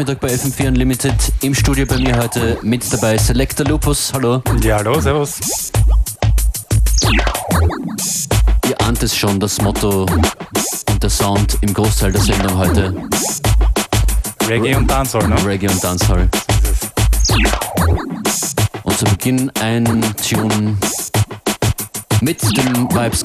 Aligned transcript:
Nachmittag 0.00 0.20
bei 0.20 0.28
FM4 0.28 0.68
Unlimited. 0.68 1.14
Im 1.42 1.54
Studio 1.54 1.84
bei 1.84 1.98
mir 1.98 2.16
heute 2.16 2.56
mit 2.62 2.90
dabei 2.90 3.18
Selector 3.18 3.66
Lupus. 3.66 4.10
Hallo. 4.14 4.42
Ja, 4.62 4.76
hallo, 4.78 4.98
servus. 4.98 5.40
Ihr 8.66 8.80
ahnt 8.80 9.02
es 9.02 9.14
schon, 9.14 9.38
das 9.38 9.60
Motto 9.60 10.06
und 10.88 11.02
der 11.02 11.10
Sound 11.10 11.58
im 11.60 11.74
Großteil 11.74 12.12
der 12.12 12.22
Sendung 12.22 12.56
heute. 12.56 12.94
Reggae 14.48 14.74
und 14.74 14.90
Dancehall, 14.90 15.28
ne? 15.28 15.36
Reggae 15.44 15.68
und 15.68 15.84
Dancehall. 15.84 16.30
Und 18.84 18.96
zu 18.96 19.04
Beginn 19.04 19.52
ein 19.60 20.02
Tune 20.26 20.78
mit 22.22 22.40
dem 22.56 22.90
Vibes 22.90 23.22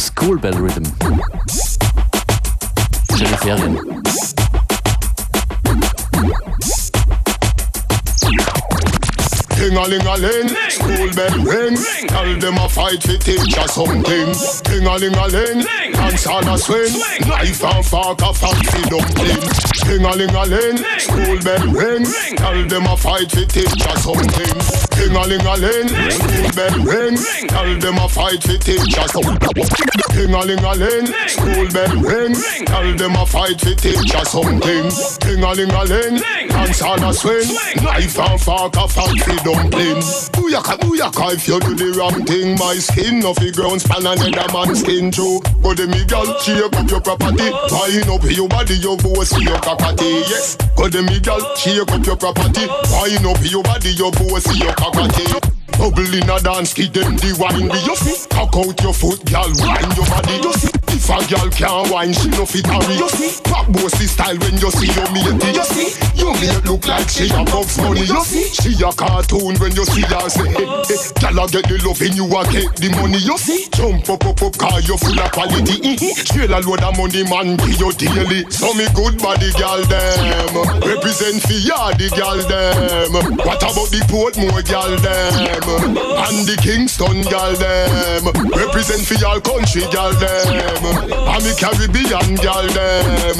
School 0.00 0.38
Bell 0.38 0.54
Rhythm. 0.54 0.82
Schöne 3.14 3.36
Ferien. 3.36 3.78
Ting 9.70 9.78
a 9.78 9.86
ling 9.86 10.04
a 10.04 10.16
ling, 10.16 10.48
school 10.68 11.10
bell 11.14 11.44
ring. 11.46 11.76
Tell 12.08 12.38
them 12.40 12.58
a 12.58 12.68
fight 12.68 13.00
for 13.04 13.16
teacher 13.18 13.68
something. 13.68 14.02
Ting 14.66 14.84
a 14.84 14.98
ling 14.98 15.14
a 15.14 15.28
ling, 15.28 15.62
dance 15.94 16.26
on 16.26 16.48
a 16.48 16.58
swing. 16.58 16.90
Knife 17.22 17.62
and 17.62 17.86
fork 17.86 18.20
a 18.20 18.34
fancy 18.34 18.82
dumpling. 18.90 19.38
Ting 19.86 20.04
a 20.04 20.10
ling 20.10 20.34
a 20.34 20.44
ling, 20.50 20.76
school 20.98 21.38
bell 21.46 21.70
ring. 21.70 22.04
Tell 22.34 22.66
them 22.66 22.86
a 22.86 22.96
fight 22.96 23.30
for 23.30 23.46
teacher 23.46 23.94
something. 24.02 24.58
Ting 24.90 25.14
a 25.14 25.22
ling 25.22 25.46
a 25.46 25.54
ling, 25.54 25.86
school 26.10 26.50
bell 26.50 26.76
ring. 26.82 27.16
Tell 27.46 27.78
them 27.78 27.98
a 27.98 28.08
fight 28.08 28.42
for 28.42 28.58
teacher 28.58 29.06
something. 29.06 29.70
Ting 30.10 30.34
a 30.34 30.40
ling 30.50 30.64
a 30.66 30.74
ling, 30.74 31.06
school 31.30 31.68
bell 31.70 31.94
ring. 32.02 32.34
Tell 32.66 32.96
them 32.96 33.14
a 33.14 33.24
fight 33.24 33.60
for 33.60 33.74
teacher 33.78 34.24
something. 34.24 34.90
Ting 35.22 35.44
a 35.44 35.54
ling 35.54 35.70
a 35.70 35.84
ling, 35.84 36.18
dance 36.48 36.82
on 36.82 37.04
a 37.04 37.14
swing. 37.14 37.46
Knife 37.84 38.18
and 38.18 38.40
fork 38.40 38.74
a 38.74 38.88
fancy 38.88 39.36
dumpling. 39.44 39.59
Booyaka, 39.68 40.76
booyaka, 40.80 41.34
if 41.34 41.46
you 41.46 41.60
do 41.60 41.74
the 41.74 41.98
wrong 41.98 42.24
thing, 42.24 42.56
my 42.58 42.74
skin 42.76 43.22
off 43.24 43.36
the 43.36 43.52
ground 43.52 43.80
span 43.82 44.06
another 44.06 44.48
man's 44.52 44.80
skin 44.80 45.10
too. 45.10 45.40
Go 45.62 45.74
the 45.74 45.86
me 45.86 46.04
girl, 46.06 46.24
shake 46.40 46.64
up 46.64 46.90
your 46.90 47.00
property. 47.00 47.50
Wine 47.68 48.08
up 48.08 48.24
your 48.24 48.48
body, 48.48 48.74
your 48.76 48.96
voice, 48.96 49.36
your 49.38 49.58
cockatty. 49.60 50.24
Yes, 50.26 50.56
go 50.76 50.88
the 50.88 51.02
me 51.02 51.20
girl, 51.20 51.40
shake 51.56 51.80
up 51.92 52.04
your 52.06 52.16
property. 52.16 52.66
Wine 52.90 53.26
up 53.26 53.40
your 53.44 53.62
body, 53.62 53.90
your 53.92 54.12
voice, 54.12 54.48
your 54.56 54.72
cockatty. 54.74 55.59
Bubble 55.80 56.12
in 56.12 56.28
a 56.28 56.36
dance, 56.44 56.74
give 56.76 56.92
them 56.92 57.16
the 57.16 57.32
wine. 57.40 57.72
Do 57.72 57.78
you 57.80 57.96
see? 57.96 58.28
Cock 58.28 58.52
out 58.52 58.76
your 58.84 58.92
foot, 58.92 59.24
girl, 59.24 59.48
wine 59.64 59.88
your 59.96 60.04
body. 60.12 60.36
You 60.44 60.52
see? 60.52 60.68
If 60.92 61.08
a 61.08 61.16
girl 61.24 61.48
can't 61.48 61.88
wine, 61.88 62.12
she 62.12 62.28
no 62.36 62.44
fit 62.44 62.68
hurry. 62.68 63.00
You 63.00 63.08
see? 63.08 63.40
Pop 63.48 63.64
bossy 63.72 64.04
style 64.04 64.36
when 64.44 64.60
you 64.60 64.68
see 64.76 64.92
your 64.92 65.08
matey. 65.08 65.56
You 65.56 65.64
see? 65.64 65.88
Your 66.20 66.36
mate 66.36 66.60
look 66.68 66.84
like 66.84 67.08
she 67.08 67.32
a 67.32 67.40
bugs 67.48 67.80
money. 67.80 68.04
You 68.04 68.20
see? 68.28 68.52
She 68.52 68.76
a 68.84 68.92
cartoon 68.92 69.56
when 69.56 69.72
you 69.72 69.88
see 69.88 70.04
her 70.04 70.28
say, 70.28 70.52
hey, 70.52 70.68
hey. 70.68 71.00
Girl 71.16 71.40
a 71.40 71.44
get 71.48 71.64
the 71.64 71.80
love 71.80 72.02
and 72.04 72.12
you 72.12 72.28
a 72.28 72.44
get 72.52 72.68
the 72.76 72.88
money. 73.00 73.16
You 73.16 73.40
see? 73.40 73.64
Jump 73.72 74.04
up, 74.12 74.20
up, 74.28 74.36
up, 74.44 74.54
car 74.60 74.84
you 74.84 75.00
full 75.00 75.16
of 75.16 75.32
quality. 75.32 75.80
Mm-hmm. 75.80 76.12
Trail 76.28 76.52
a 76.52 76.60
load 76.60 76.84
of 76.84 76.92
money, 77.00 77.24
man, 77.24 77.56
be 77.64 77.72
your 77.80 77.96
daily. 77.96 78.44
So 78.52 78.76
me 78.76 78.84
good 78.92 79.16
body, 79.16 79.48
girl, 79.56 79.80
them. 79.88 80.84
Represent 80.84 81.40
for 81.40 81.56
ya, 81.56 81.96
the 81.96 82.12
girl, 82.12 82.36
them. 82.44 83.16
What 83.40 83.64
about 83.64 83.88
the 83.88 84.04
Portmore, 84.12 84.60
girl, 84.68 84.92
them? 85.00 85.69
And 85.70 86.46
the 86.46 86.58
Kingston 86.60 87.22
gal 87.30 87.54
them 87.54 88.26
Represent 88.50 89.06
for 89.06 89.14
your 89.14 89.40
country 89.40 89.86
gal 89.94 90.12
them 90.18 90.82
And 91.06 91.42
the 91.46 91.54
Caribbean 91.54 92.34
gal 92.42 92.66
them 92.74 93.38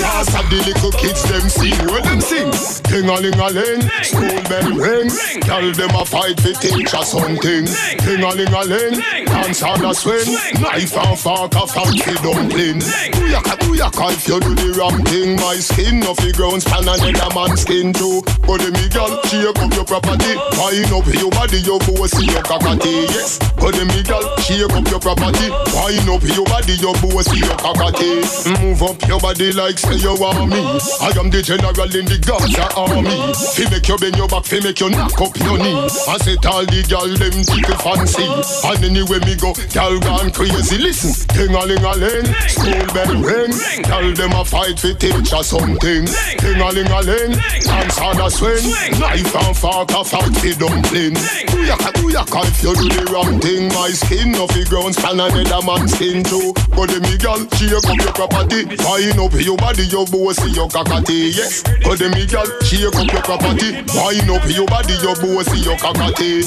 pass 0.00 0.32
of 0.34 0.48
the 0.50 0.58
little 0.64 0.92
kids 0.92 1.22
them 1.28 1.48
sing. 1.48 1.78
Where 1.86 2.02
them 2.02 2.20
sing? 2.20 2.50
Ting-a-ling-a-ling 2.88 3.82
School 4.02 4.38
bell 4.48 4.70
ring 4.72 5.10
Gal 5.44 5.72
them 5.72 5.94
a 5.94 6.04
fight 6.04 6.40
for 6.40 6.54
teacher 6.56 7.04
something 7.04 7.66
Ting-a-ling-a-ling 8.04 9.00
Dance 9.28 9.62
on 9.62 9.84
a 9.84 9.94
swing. 9.94 10.32
Knife 10.60 10.96
and 10.96 11.18
fork 11.18 11.54
a 11.54 11.66
fancy 11.66 12.14
dumpling. 12.24 12.80
Booyaka, 13.14 13.54
booyaka 13.60 14.12
If 14.12 14.28
you 14.28 14.40
do 14.40 14.54
the 14.54 14.78
wrong 14.78 15.02
thing? 15.04 15.36
My 15.36 15.56
skin 15.56 16.02
off 16.04 16.16
the 16.16 16.32
ground 16.32 16.62
Span 16.62 16.88
another 16.88 17.34
man's 17.34 17.60
skin 17.62 17.92
too. 17.92 18.22
But 18.46 18.64
the 18.64 18.72
me 18.72 18.88
gal 18.88 19.18
Shake 19.28 19.58
up 19.64 19.74
your 19.74 19.84
property. 19.84 20.34
Wine 20.56 20.92
up 20.92 21.06
your 21.14 21.30
body 21.30 21.57
Your 21.64 21.80
voice 21.80 22.14
your 22.22 22.42
cockatty 22.42 23.08
Yes. 23.10 23.38
But 23.58 23.74
the 23.74 23.84
me 23.90 24.02
gal 24.06 24.22
Shake 24.38 24.70
up 24.70 24.86
your 24.88 25.00
property. 25.02 25.50
Wine 25.74 26.06
up 26.08 26.22
your 26.22 26.46
body 26.46 26.74
Your 26.78 26.94
voice 27.02 27.28
your 27.34 27.56
cockatty 27.58 28.22
Move 28.62 28.82
up 28.82 28.98
your 29.08 29.18
body 29.18 29.52
like 29.52 29.78
say 29.78 29.96
you 29.98 30.14
want 30.14 30.48
me. 30.48 30.60
I 31.02 31.10
am 31.18 31.28
the 31.30 31.42
general 31.42 31.90
in 31.90 32.06
the 32.06 32.18
Gaza 32.22 32.70
army. 32.78 33.10
Fi 33.34 33.64
make 33.70 33.88
you 33.88 33.98
bend 33.98 34.16
your 34.16 34.28
back 34.28 34.44
Fi 34.46 34.60
make 34.62 34.78
you 34.78 34.90
knock 34.90 35.18
up 35.20 35.34
your 35.42 35.58
knee. 35.58 35.76
I 36.06 36.16
set 36.22 36.46
all 36.46 36.64
the 36.64 36.80
gal 36.86 37.10
Them 37.10 37.36
tickle 37.42 37.78
fancy. 37.82 38.24
And 38.64 38.84
anywhere 38.86 39.20
me 39.26 39.34
go 39.34 39.52
Gal 39.74 39.98
gone 40.00 40.30
crazy. 40.30 40.78
Listen 40.78 41.12
Ting-a-ling-a-ling 41.34 42.28
School 42.46 42.86
bell 42.94 43.12
ring. 43.18 43.52
Gal 43.82 44.06
them 44.14 44.32
a 44.38 44.44
fight 44.44 44.78
fi 44.78 44.94
teach 44.94 45.32
us 45.34 45.50
something. 45.50 46.06
Ting-a-ling-a-ling 46.38 47.34
Dance 47.34 47.98
on 47.98 48.20
a 48.22 48.30
swing. 48.30 48.62
Knife 49.02 49.34
and 49.34 49.56
fork 49.56 49.90
a 49.90 50.04
fight 50.04 50.34
fi 50.38 50.54
dumpling 50.54 51.16
Booyaka, 51.50 51.90
booyaka 51.98 52.40
If 52.48 52.62
you 52.62 52.74
do 52.74 52.86
the 52.88 53.04
wrong 53.12 53.40
thing 53.40 53.68
My 53.74 53.90
skin 53.90 54.34
off 54.36 54.52
the 54.52 54.64
ground 54.68 54.94
Span 54.94 55.20
another 55.20 55.62
man's 55.64 55.92
skin 55.94 56.22
too 56.24 56.52
But 56.76 56.92
the 56.92 57.00
me 57.04 57.16
gal 57.18 57.40
Shake 57.56 57.72
up 57.74 57.98
your 57.98 58.14
property 58.14 58.64
Wine 58.84 59.18
up 59.18 59.34
your 59.40 59.56
body 59.56 59.84
Your 59.88 60.06
bossy 60.06 60.50
your 60.52 60.68
cockatty 60.68 61.32
Yes 61.34 61.62
But 61.84 61.98
the 61.98 62.08
me 62.14 62.26
gal 62.26 62.46
Shake 62.64 62.92
up 62.92 63.08
your 63.08 63.24
property 63.24 63.80
Wine 63.96 64.28
up 64.30 64.44
your 64.48 64.66
body 64.66 64.94
Your 65.00 65.16
bossy 65.16 65.60
your 65.64 65.76
cockatty 65.78 66.44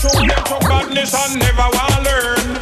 Show 0.00 0.08
them 0.16 0.30
to 0.32 0.56
badness 0.66 1.12
and 1.12 1.38
never 1.38 1.68
want 1.76 2.04
learn. 2.04 2.54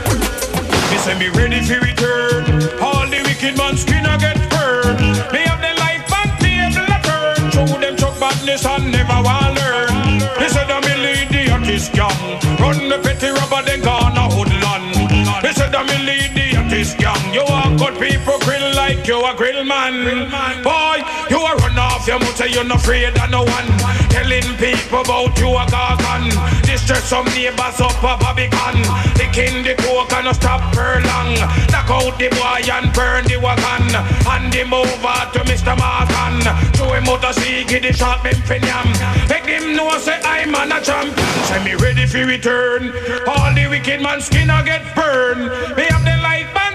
Me 0.91 0.97
say 0.99 1.17
me 1.19 1.29
ready 1.29 1.63
for 1.63 1.79
return. 1.79 2.43
All 2.83 3.07
the 3.07 3.23
wicked 3.23 3.57
man 3.57 3.77
skin 3.77 4.05
a 4.07 4.19
get 4.19 4.39
burned. 4.51 4.99
Me 5.33 5.47
have 5.47 5.61
the 5.63 5.73
life 5.79 6.03
and 6.19 6.33
table 6.43 6.99
turn. 7.07 7.51
Show 7.53 7.79
them 7.79 7.97
to 7.97 8.11
badness 8.19 8.67
and 8.67 8.91
never 8.91 9.23
want 9.23 9.55
learn. 9.55 9.88
Gang. 11.93 12.38
Run 12.59 12.88
the 12.88 12.99
petty 13.03 13.28
rubber 13.28 13.62
then 13.62 13.81
gonna 13.81 14.28
hoodland. 14.28 15.43
Me 15.43 15.53
say 15.53 15.69
that 15.71 15.84
me 15.87 15.97
lead 16.04 16.34
the 16.34 16.56
artist 16.56 16.99
gang. 16.99 17.34
You 17.34 17.43
are 17.43 17.71
good 17.76 17.99
people 18.00 18.38
grill 18.41 18.75
like 18.75 19.06
you 19.06 19.19
a 19.25 19.34
grill 19.34 19.65
man. 19.65 20.28
Boy, 20.62 21.03
you 21.31 21.41
a 21.41 21.55
run 21.56 21.78
off 21.78 22.06
your 22.06 22.19
mouth 22.19 22.41
you're 22.50 22.65
not 22.65 22.81
afraid 22.81 23.16
of 23.16 23.31
no 23.31 23.43
one. 23.43 23.69
Telling 24.09 24.49
people 24.56 25.00
about 25.00 25.39
you 25.39 25.50
a 25.50 25.65
gargan. 25.66 26.31
Distress 26.62 27.05
some 27.05 27.27
neighbors 27.37 27.81
up 27.81 27.97
a 28.03 28.16
Babylon. 28.16 28.83
The 29.19 29.28
king 29.33 29.62
the 29.62 29.75
coke 29.83 30.12
and 30.12 30.27
no 30.27 30.33
stop 30.33 30.62
for 30.75 31.00
long. 31.09 31.34
Knock 31.72 31.91
out 31.91 32.19
the 32.19 32.28
boy 32.31 32.62
and 32.71 32.93
burn 32.93 33.25
the 33.25 33.37
wagon. 33.37 33.88
Hand 34.25 34.55
him 34.55 34.72
over 34.72 35.19
to 35.34 35.41
Mr. 35.49 35.75
Morgan. 35.77 36.44
Throw 36.75 36.93
him 36.93 37.09
out 37.09 37.25
a 37.25 37.33
sea, 37.34 37.65
the 37.65 37.93
shot 37.93 38.25
him 38.25 38.38
finiam. 38.49 38.88
Make 39.28 39.47
him 39.47 39.77
know 39.77 39.91
say 39.99 40.21
I'm 40.25 40.55
an 40.55 40.72
a 40.72 40.81
champion. 40.81 41.44
Say 41.44 41.65
me 41.65 41.75
ready 41.75 42.06
for 42.06 42.25
return. 42.25 42.93
All 43.27 43.53
the 43.55 43.67
wicked 43.69 44.00
man 44.00 44.20
skin 44.20 44.50
a 44.50 44.62
get 44.64 44.94
burned. 44.94 45.49
Me 45.76 45.85
have 45.85 46.05
the 46.05 46.19
and 46.19 46.49
table 46.55 46.68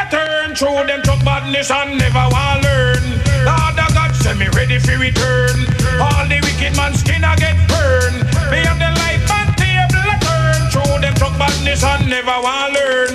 a 0.00 0.10
turn. 0.10 0.54
Through 0.54 0.86
them 0.86 1.02
truck 1.02 1.24
badness 1.24 1.70
and 1.70 1.98
never 1.98 2.26
want 2.30 2.62
learn. 2.62 3.04
Lord 3.44 3.78
of 3.78 3.90
God, 3.94 4.14
say 4.16 4.34
me 4.34 4.48
ready 4.54 4.78
for 4.78 4.96
return. 4.96 5.66
All 6.00 6.24
the 6.28 6.40
wicked 6.42 6.76
man 6.76 6.94
skin 6.94 7.24
a 7.24 7.34
get 7.36 7.56
burned. 7.68 8.24
Me 8.50 8.64
have 8.64 8.78
the 8.78 8.90
life 9.02 9.30
and 9.38 9.50
table 9.56 10.04
a 10.04 10.16
turn. 10.24 10.60
Through 10.72 11.00
them 11.00 11.14
truck 11.14 11.36
badness 11.38 11.84
and 11.84 12.08
never 12.08 12.36
want 12.40 12.74
learn. 12.74 13.14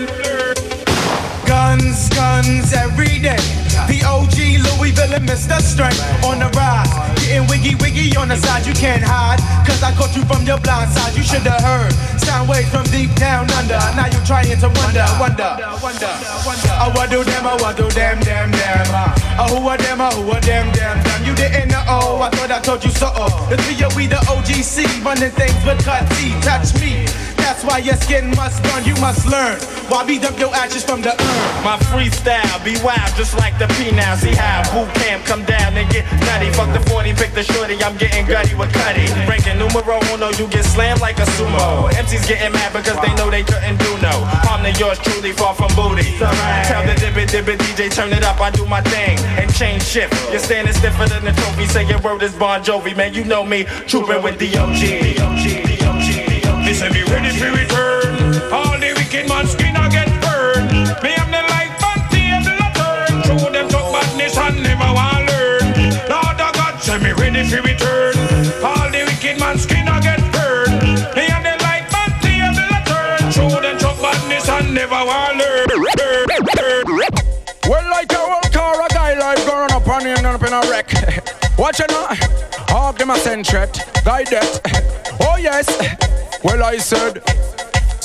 Guns, 1.46 2.10
guns 2.10 2.74
every 2.74 3.20
day. 3.20 3.42
POG, 3.90 4.35
Louisville, 4.78 5.14
and 5.14 5.28
Mr. 5.28 5.60
Strength 5.62 6.02
on 6.24 6.40
the 6.40 6.50
rise. 6.58 6.90
Getting 7.22 7.48
wiggy 7.48 7.76
wiggy 7.76 8.16
on 8.18 8.30
the 8.30 8.38
side, 8.38 8.66
you 8.66 8.74
can't 8.74 9.04
hide. 9.04 9.40
Cause 9.66 9.82
I 9.82 9.92
caught 9.96 10.16
you 10.16 10.24
from 10.26 10.46
your 10.46 10.60
blind 10.60 10.92
side, 10.92 11.16
you 11.16 11.24
should 11.24 11.44
have 11.44 11.62
heard. 11.62 11.94
Sound 12.20 12.50
waves 12.50 12.70
from 12.70 12.84
deep 12.94 13.14
down 13.16 13.50
under. 13.52 13.80
Now 13.98 14.08
you're 14.08 14.26
trying 14.26 14.48
to 14.48 14.70
wonder, 14.70 15.06
wonder, 15.20 15.52
wonder, 15.82 16.12
wonder. 16.46 16.74
Oh, 16.82 16.92
what 16.96 17.10
do 17.10 17.24
them, 17.24 17.46
oh, 17.46 17.58
what 17.62 17.78
do 17.78 17.88
them, 17.92 18.20
them, 18.22 18.52
them. 18.52 18.86
Uh? 18.92 19.42
Oh, 19.42 19.60
who 19.60 19.68
are 19.68 19.78
them, 19.78 20.02
oh, 20.02 20.12
who 20.22 20.32
are 20.32 20.42
them, 20.42 20.72
them, 20.74 20.98
them. 21.04 21.20
You 21.26 21.36
didn't 21.36 21.70
know, 21.70 21.84
oh, 21.88 22.22
I 22.22 22.30
thought 22.30 22.52
I 22.52 22.60
told 22.62 22.84
you 22.84 22.92
so. 22.92 23.10
The 23.50 23.58
three 23.64 23.84
of 23.86 23.96
we 23.96 24.08
the 24.08 24.22
OGC, 24.28 25.04
running 25.04 25.32
things 25.32 25.58
with 25.66 25.84
cut 25.84 26.06
T, 26.16 26.32
touch 26.42 26.74
me. 26.80 27.35
That's 27.46 27.62
why 27.64 27.78
your 27.78 27.94
skin 28.02 28.34
must 28.34 28.58
burn, 28.66 28.82
you 28.90 28.98
must 28.98 29.30
learn. 29.30 29.62
Why 29.86 30.02
we 30.02 30.18
dump 30.18 30.42
your 30.42 30.50
ashes 30.50 30.84
from 30.84 31.06
the 31.06 31.14
urn? 31.14 31.46
My 31.62 31.78
freestyle 31.94 32.58
be 32.66 32.74
wild, 32.82 33.14
just 33.14 33.38
like 33.38 33.54
the 33.62 33.70
P 33.78 33.94
now. 33.94 34.18
See 34.18 34.34
how 34.34 34.66
boot 34.74 34.90
camp 34.98 35.24
come 35.30 35.46
down 35.46 35.78
and 35.78 35.86
get 35.94 36.10
nutty. 36.26 36.50
Fuck 36.58 36.74
the 36.74 36.82
40, 36.90 37.14
pick 37.14 37.38
the 37.38 37.44
shorty, 37.44 37.78
I'm 37.86 37.96
getting 37.98 38.26
gutty 38.26 38.56
with 38.56 38.74
Cuddy. 38.74 39.06
Ranking 39.30 39.62
numero 39.62 40.02
uno, 40.10 40.34
you 40.42 40.50
get 40.50 40.66
slammed 40.66 41.02
like 41.02 41.22
a 41.22 41.28
sumo. 41.38 41.86
MCs 41.94 42.28
getting 42.28 42.52
mad 42.52 42.74
because 42.74 42.98
they 43.06 43.14
know 43.14 43.30
they 43.30 43.44
couldn't 43.44 43.78
do 43.78 43.94
no. 44.02 44.26
Harm 44.42 44.66
to 44.66 44.74
yours 44.82 44.98
truly, 45.06 45.32
far 45.32 45.54
from 45.54 45.70
booty. 45.78 46.18
Tell 46.66 46.82
the 46.82 46.98
dibbit 46.98 47.30
dibbit 47.30 47.62
DJ, 47.62 47.94
turn 47.94 48.12
it 48.12 48.24
up, 48.24 48.42
I 48.42 48.50
do 48.50 48.66
my 48.66 48.82
thing. 48.82 49.20
And 49.38 49.54
change 49.54 49.84
shift. 49.86 50.18
You're 50.34 50.42
standing 50.42 50.74
stiffer 50.74 51.06
than 51.06 51.24
the 51.24 51.32
trophy. 51.38 51.68
Say 51.68 51.86
your 51.86 52.02
word 52.02 52.24
is 52.24 52.34
Bon 52.34 52.64
Jovi, 52.64 52.98
man. 52.98 53.14
You 53.14 53.24
know 53.24 53.46
me, 53.46 53.66
trooping 53.86 54.24
with 54.24 54.40
the 54.40 54.50
OG. 54.58 55.75
Listen, 56.76 56.92
be 56.92 57.04
ready 57.04 57.30
for 57.30 57.52
return. 57.52 58.52
All 58.52 58.78
the 58.78 58.92
wicked 58.98 59.30
man 59.30 59.48
Watch 81.58 81.80
it 81.80 81.90
now. 81.90 82.08
Hog 82.68 82.98
them 82.98 83.10
a 83.12 83.18
centret. 83.18 83.80
Guide 84.04 84.28
that. 84.28 84.62
Oh, 85.22 85.38
yes. 85.38 85.68
Well, 86.44 86.64
I 86.64 86.78
said. 86.78 87.24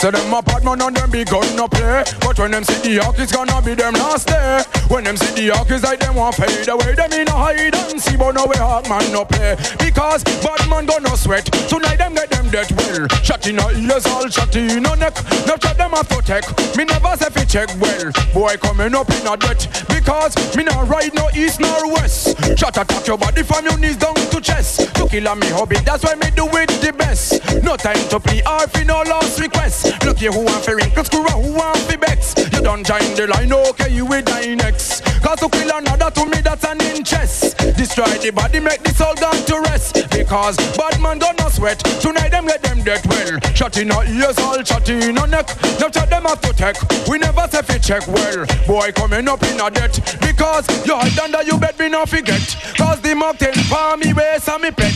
So 0.01 0.11
them 0.11 0.33
a 0.33 0.41
bad 0.41 0.65
man 0.65 0.81
and 0.81 0.97
them 0.97 1.11
big 1.11 1.29
gun 1.29 1.45
no 1.55 1.69
play 1.69 2.03
But 2.21 2.39
when 2.39 2.53
them 2.53 2.65
see 2.65 2.97
the 2.97 3.05
hawk 3.05 3.19
it's 3.19 3.33
gonna 3.37 3.61
be 3.61 3.75
them 3.75 3.93
last 3.93 4.29
day. 4.29 4.65
When 4.89 5.05
them 5.05 5.19
see 5.19 5.45
the 5.45 5.55
hawk 5.55 5.69
it's 5.69 5.85
like 5.85 6.01
them 6.01 6.15
want 6.15 6.37
pay. 6.37 6.49
The 6.65 6.75
way 6.75 6.95
Them 6.95 7.13
in 7.13 7.29
a 7.29 7.37
hide 7.37 7.77
and 7.77 8.01
see 8.01 8.17
but 8.17 8.33
no 8.33 8.47
way 8.47 8.57
hawk 8.57 8.89
man 8.89 9.05
no 9.13 9.27
play 9.27 9.61
Because 9.77 10.25
bad 10.41 10.65
man 10.71 10.87
gonna 10.87 11.15
sweat. 11.19 11.45
Tonight 11.69 12.01
them 12.01 12.15
get 12.15 12.31
them 12.31 12.49
dead 12.49 12.73
well. 12.81 13.13
Shot 13.21 13.45
in 13.47 13.61
a 13.61 13.69
ears 13.77 14.07
all 14.07 14.25
shot 14.33 14.57
in 14.57 14.81
a 14.81 14.97
neck. 14.97 15.21
No 15.45 15.61
shot 15.61 15.77
them 15.77 15.93
a 15.93 16.01
to 16.01 16.23
tech. 16.25 16.49
Me 16.81 16.89
never 16.89 17.13
say 17.21 17.29
fi 17.29 17.45
check 17.45 17.69
well. 17.77 18.09
Boy 18.33 18.57
coming 18.57 18.97
up 18.97 19.11
in 19.13 19.29
a 19.29 19.37
debt. 19.37 19.69
Because 19.93 20.33
me 20.57 20.65
not 20.65 20.89
ride 20.89 21.13
no 21.13 21.29
east 21.37 21.61
nor 21.61 21.93
west. 21.93 22.41
Shot 22.57 22.81
attack 22.81 23.07
your 23.07 23.19
body 23.19 23.43
from 23.43 23.69
your 23.69 23.77
knees 23.77 23.99
down 24.01 24.17
to 24.17 24.41
chest. 24.41 24.81
To 24.97 25.05
kill 25.05 25.29
a 25.29 25.37
me 25.37 25.53
hobby 25.53 25.77
that's 25.85 26.05
why 26.05 26.17
me 26.17 26.33
do 26.33 26.49
it 26.57 26.73
the 26.81 26.97
best. 26.97 27.37
No 27.63 27.77
time 27.77 28.01
to 28.09 28.17
play 28.19 28.41
or 28.49 28.65
fi 28.65 28.83
no 28.85 29.05
last 29.05 29.39
request 29.39 29.90
Look 30.05 30.19
here 30.19 30.33
who 30.33 30.45
want 30.45 30.65
fi 30.65 30.73
wrinkle 30.73 31.05
screw 31.05 31.23
who 31.23 31.53
want 31.55 31.79
fi 31.79 31.97
bex 31.97 32.35
You 32.53 32.61
don't 32.61 32.85
join 32.85 33.15
the 33.15 33.27
line 33.27 33.53
okay 33.53 33.93
you 33.93 34.07
will 34.07 34.23
die 34.23 34.55
next 34.55 35.01
Cause 35.23 35.39
to 35.41 35.49
kill 35.51 35.71
another 35.71 36.11
to 36.11 36.27
me 36.27 36.41
that's 36.41 36.65
an 36.65 36.81
interest. 36.81 37.57
Destroy 37.77 38.09
the 38.19 38.33
body 38.35 38.59
make 38.59 38.83
the 38.83 38.93
soul 38.95 39.15
down 39.15 39.37
to 39.45 39.61
rest. 39.69 40.09
Because 40.11 40.57
bad 40.77 40.99
man 41.01 41.19
gonna 41.19 41.51
sweat. 41.51 41.79
Tonight 42.01 42.31
them 42.31 42.47
get 42.47 42.63
them 42.63 42.83
dead 42.83 43.05
well. 43.07 43.39
Shot 43.55 43.77
in 43.77 43.91
our 43.93 44.05
ears 44.07 44.39
all 44.39 44.63
shot 44.65 44.89
in 44.89 45.19
our 45.19 45.27
neck. 45.27 45.49
Now 45.79 45.91
shot 45.91 46.09
them 46.09 46.25
have 46.25 46.41
to 46.41 46.53
take 46.55 46.81
We 47.07 47.19
never 47.19 47.47
say 47.49 47.63
fi 47.63 47.79
check 47.79 48.07
well. 48.09 48.47
Boy 48.67 48.93
coming 48.93 49.29
up 49.29 49.43
in 49.43 49.61
a 49.61 49.71
debt. 49.71 50.01
Because 50.21 50.65
you 50.87 50.97
hide 50.97 51.19
under 51.19 51.43
you 51.43 51.59
bed 51.59 51.79
me 51.79 51.91
not 51.91 52.09
forget. 52.09 52.41
Cause 52.77 53.01
the 53.03 53.13
ten 53.39 53.55
palm 53.69 54.01
me 54.01 54.15
waist 54.15 54.49
and 54.49 54.63
me 54.63 54.71
pet 54.71 54.95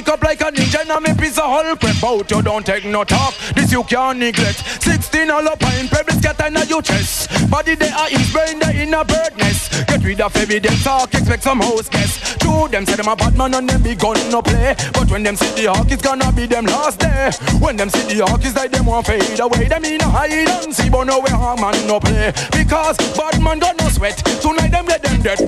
Cynic 0.00 0.14
up 0.14 0.22
like 0.22 0.40
a 0.40 0.44
ninja 0.44 0.86
now 0.86 0.98
me 0.98 1.12
piece 1.12 1.36
of 1.36 1.44
whole 1.44 1.76
crap 1.76 2.02
out 2.02 2.30
You 2.30 2.40
don't 2.40 2.64
take 2.64 2.86
no 2.86 3.04
talk. 3.04 3.34
This 3.54 3.70
you 3.70 3.84
can't 3.84 4.18
neglect. 4.18 4.82
16 4.82 5.30
all 5.30 5.46
up 5.46 5.62
in 5.78 5.88
pebbles 5.88 6.20
get 6.22 6.40
in 6.40 6.56
your 6.68 6.80
chest. 6.80 7.28
Body 7.50 7.74
they 7.74 7.90
are 7.90 8.08
in 8.08 8.24
brain 8.32 8.58
they 8.60 8.82
in 8.82 8.94
a 8.94 9.04
bird 9.04 9.36
nest 9.36 9.86
Get 9.88 10.02
rid 10.02 10.20
of 10.22 10.34
evidence 10.36 10.84
talk 10.84 11.12
expect 11.12 11.42
some 11.42 11.60
house 11.60 11.88
guests 11.90 12.36
Two 12.38 12.68
them 12.68 12.86
say 12.86 12.96
them 12.96 13.08
a 13.08 13.16
bad 13.16 13.36
man 13.36 13.54
and 13.54 13.68
them 13.68 13.82
be 13.82 13.94
gun 13.94 14.16
no 14.30 14.40
play. 14.40 14.74
But 14.94 15.10
when 15.10 15.22
them 15.22 15.36
see 15.36 15.52
the 15.60 15.72
hawk 15.72 15.90
it's 15.90 16.02
gonna 16.02 16.32
be 16.32 16.46
them 16.46 16.64
last 16.64 17.00
day. 17.00 17.30
When 17.60 17.76
them 17.76 17.90
see 17.90 18.14
the 18.14 18.24
hawk 18.24 18.40
it's 18.42 18.56
like 18.56 18.70
them 18.70 18.86
want 18.86 19.06
fade 19.06 19.38
away. 19.38 19.68
Them 19.68 19.84
in 19.84 20.00
a 20.00 20.08
hide 20.08 20.48
and 20.48 20.74
see 20.74 20.88
but 20.88 21.04
no 21.04 21.20
way 21.20 21.30
hawk 21.30 21.60
man 21.60 21.76
no 21.86 22.00
play. 22.00 22.32
Because 22.52 22.96
bad 23.16 23.40
man 23.42 23.58
got 23.58 23.76
no 23.78 23.88
sweat. 23.88 24.16
Tonight 24.40 24.72
them 24.72 24.86
get 24.86 25.02
them 25.02 25.20
dead 25.20 25.38